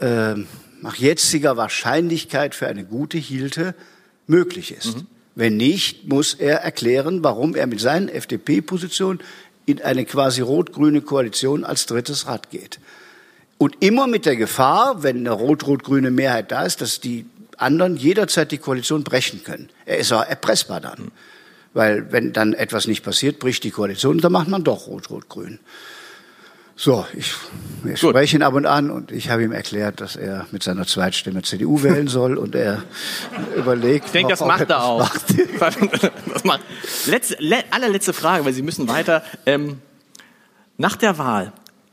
äh, 0.00 0.34
nach 0.80 0.96
jetziger 0.96 1.56
Wahrscheinlichkeit 1.56 2.54
für 2.54 2.66
eine 2.66 2.84
gute 2.84 3.16
hielte, 3.16 3.74
möglich 4.26 4.72
ist. 4.72 4.96
Mhm. 4.96 5.06
Wenn 5.34 5.56
nicht, 5.56 6.06
muss 6.06 6.34
er 6.34 6.58
erklären, 6.58 7.24
warum 7.24 7.54
er 7.54 7.66
mit 7.66 7.80
seinen 7.80 8.08
FDP-Positionen 8.08 9.20
in 9.66 9.80
eine 9.80 10.04
quasi 10.04 10.42
rot-grüne 10.42 11.00
Koalition 11.00 11.64
als 11.64 11.86
drittes 11.86 12.26
Rad 12.26 12.50
geht. 12.50 12.78
Und 13.58 13.76
immer 13.80 14.06
mit 14.06 14.26
der 14.26 14.36
Gefahr, 14.36 15.02
wenn 15.02 15.18
eine 15.18 15.32
rot-rot-grüne 15.32 16.10
Mehrheit 16.10 16.52
da 16.52 16.64
ist, 16.64 16.80
dass 16.80 17.00
die 17.00 17.26
anderen 17.56 17.96
jederzeit 17.96 18.52
die 18.52 18.58
Koalition 18.58 19.04
brechen 19.04 19.42
können. 19.44 19.70
Er 19.86 19.98
ist 19.98 20.12
auch 20.12 20.24
erpressbar 20.24 20.80
dann. 20.80 21.10
Weil 21.72 22.12
wenn 22.12 22.32
dann 22.32 22.52
etwas 22.52 22.86
nicht 22.86 23.02
passiert, 23.02 23.40
bricht 23.40 23.64
die 23.64 23.70
Koalition 23.70 24.16
und 24.16 24.24
dann 24.24 24.32
macht 24.32 24.48
man 24.48 24.62
doch 24.62 24.86
rot-rot-grün. 24.86 25.58
So, 26.76 27.06
ich, 27.14 27.32
wir 27.84 27.94
Gut. 27.94 28.10
sprechen 28.10 28.42
ab 28.42 28.54
und 28.54 28.66
an 28.66 28.90
und 28.90 29.12
ich 29.12 29.30
habe 29.30 29.44
ihm 29.44 29.52
erklärt, 29.52 30.00
dass 30.00 30.16
er 30.16 30.46
mit 30.50 30.62
seiner 30.62 30.86
Zweitstimme 30.86 31.42
CDU 31.42 31.82
wählen 31.82 32.08
soll 32.08 32.36
und 32.36 32.54
er 32.56 32.82
überlegt. 33.56 34.06
Ich 34.06 34.12
denke, 34.12 34.30
das 34.30 34.40
macht 34.40 34.68
er 34.70 34.82
auch. 34.82 35.08
das 35.60 36.44
macht. 36.44 36.60
Letzte, 37.06 37.36
le, 37.38 37.58
allerletzte 37.70 38.12
Frage, 38.12 38.44
weil 38.44 38.52
Sie 38.52 38.62
müssen 38.62 38.88
weiter. 38.88 39.22
Ähm, 39.46 39.78
nach 40.76 40.96
der 40.96 41.18
Wahl 41.18 41.52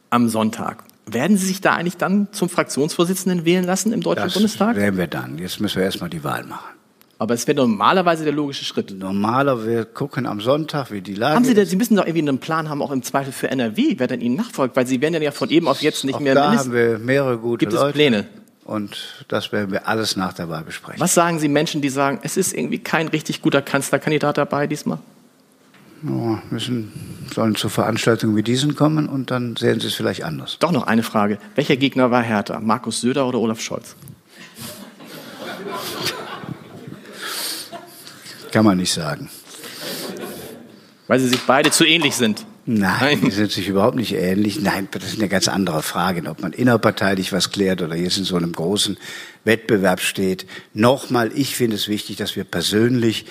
am 0.10 0.30
Sonntag, 0.30 0.84
werden 1.06 1.38
Sie 1.38 1.46
sich 1.46 1.62
da 1.62 1.76
eigentlich 1.76 1.98
dann 1.98 2.30
zum 2.32 2.50
Fraktionsvorsitzenden 2.50 3.46
wählen 3.46 3.64
lassen 3.64 3.94
im 3.94 4.02
Deutschen 4.02 4.26
das 4.26 4.34
Bundestag? 4.34 4.74
Das 4.74 4.82
werden 4.82 4.98
wir 4.98 5.08
dann. 5.08 5.38
Jetzt 5.38 5.60
müssen 5.60 5.78
wir 5.78 5.84
erstmal 5.84 6.10
die 6.10 6.24
Wahl 6.24 6.44
machen. 6.44 6.81
Aber 7.22 7.36
es 7.36 7.46
wäre 7.46 7.56
normalerweise 7.56 8.24
der 8.24 8.34
logische 8.34 8.66
Schritt. 8.66 8.98
Normaler, 8.98 9.64
wir 9.64 9.86
gucken 9.86 10.26
am 10.26 10.42
Sonntag, 10.42 10.90
wie 10.90 11.02
die 11.02 11.14
Lage 11.14 11.36
haben 11.36 11.46
Sie, 11.46 11.54
denn, 11.54 11.68
Sie 11.68 11.76
müssen 11.76 11.96
doch 11.96 12.08
irgendwie 12.08 12.28
einen 12.28 12.40
Plan 12.40 12.68
haben, 12.68 12.82
auch 12.82 12.90
im 12.90 13.04
Zweifel 13.04 13.32
für 13.32 13.48
NRW, 13.52 13.94
wer 13.98 14.08
denn 14.08 14.22
Ihnen 14.22 14.36
nachfolgt, 14.36 14.76
weil 14.76 14.88
Sie 14.88 15.02
werden 15.02 15.22
ja 15.22 15.30
von 15.30 15.48
eben 15.52 15.68
auf 15.68 15.84
jetzt 15.84 16.04
nicht 16.04 16.16
auch 16.16 16.20
mehr 16.20 16.34
da 16.34 16.50
Minister. 16.50 16.70
haben 16.70 16.74
wir 16.76 16.98
mehrere 16.98 17.38
gute 17.38 17.60
Gibt 17.60 17.74
Leute. 17.74 17.90
es 17.90 17.94
Pläne? 17.94 18.28
Und 18.66 19.24
das 19.28 19.52
werden 19.52 19.72
wir 19.72 19.88
alles 19.88 20.16
nach 20.16 20.34
der 20.34 20.50
Wahl 20.50 20.64
besprechen. 20.64 21.00
Was 21.00 21.14
sagen 21.14 21.38
Sie 21.38 21.48
Menschen, 21.48 21.84
die 21.84 21.90
sagen, 21.90 22.18
es 22.24 22.38
ist 22.38 22.56
irgendwie 22.56 22.80
kein 22.80 23.08
richtig 23.10 23.44
guter 23.44 23.62
Kanzlerkandidat 23.62 24.40
dabei 24.40 24.66
diesmal? 24.66 24.98
Ja, 26.02 26.42
müssen, 26.50 26.92
sollen 27.32 27.54
zu 27.54 27.70
Veranstaltungen 27.70 28.36
wie 28.36 28.42
diesen 28.42 28.74
kommen 28.76 29.08
und 29.08 29.30
dann 29.30 29.56
sehen 29.58 29.80
Sie 29.80 29.86
es 29.86 29.94
vielleicht 29.94 30.24
anders. 30.24 30.58
Doch 30.58 30.72
noch 30.72 30.88
eine 30.88 31.04
Frage. 31.04 31.38
Welcher 31.54 31.78
Gegner 31.78 32.10
war 32.10 32.24
härter? 32.24 32.60
Markus 32.62 33.02
Söder 33.02 33.28
oder 33.28 33.38
Olaf 33.38 33.62
Scholz? 33.62 33.96
Kann 38.52 38.66
man 38.66 38.78
nicht 38.78 38.94
sagen. 38.94 39.30
Weil 41.08 41.20
sie 41.20 41.30
sich 41.30 41.42
beide 41.42 41.72
zu 41.72 41.86
ähnlich 41.86 42.16
sind. 42.16 42.46
Nein, 42.66 42.98
Nein, 43.02 43.22
die 43.22 43.32
sind 43.32 43.52
sich 43.52 43.68
überhaupt 43.68 43.96
nicht 43.96 44.14
ähnlich. 44.14 44.62
Nein, 44.62 44.88
das 44.92 45.06
ist 45.06 45.18
eine 45.18 45.28
ganz 45.28 45.48
andere 45.48 45.82
Frage, 45.82 46.30
ob 46.30 46.42
man 46.42 46.54
innerparteilich 46.54 47.34
was 47.34 47.52
klärt 47.52 47.82
oder 47.82 47.96
jetzt 47.96 48.18
in 48.18 48.24
so 48.24 48.36
einem 48.36 48.52
großen 48.52 48.98
Wettbewerb 49.44 50.00
steht. 50.00 50.46
Nochmal, 50.74 51.32
ich 51.34 51.56
finde 51.56 51.76
es 51.76 51.88
wichtig, 51.88 52.18
dass 52.18 52.36
wir 52.36 52.44
persönlich 52.44 53.26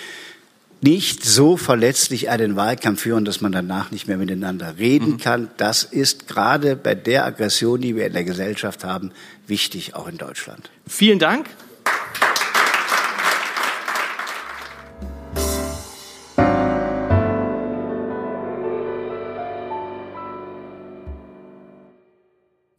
nicht 0.83 1.25
so 1.25 1.57
verletzlich 1.57 2.29
einen 2.31 2.57
Wahlkampf 2.57 3.03
führen, 3.03 3.25
dass 3.25 3.41
man 3.41 3.53
danach 3.53 3.91
nicht 3.91 4.09
mehr 4.09 4.17
miteinander 4.17 4.79
reden 4.79 5.13
mhm. 5.13 5.19
kann. 5.19 5.51
Das 5.59 5.85
ist 5.85 6.27
gerade 6.27 6.75
bei 6.75 6.95
der 6.95 7.25
Aggression, 7.25 7.81
die 7.81 7.95
wir 7.97 8.07
in 8.07 8.15
der 8.15 8.25
Gesellschaft 8.25 8.83
haben, 8.83 9.13
wichtig, 9.47 9.95
auch 9.95 10.09
in 10.09 10.19
Deutschland. 10.19 10.71
Vielen 10.87 11.19
Dank. 11.19 11.47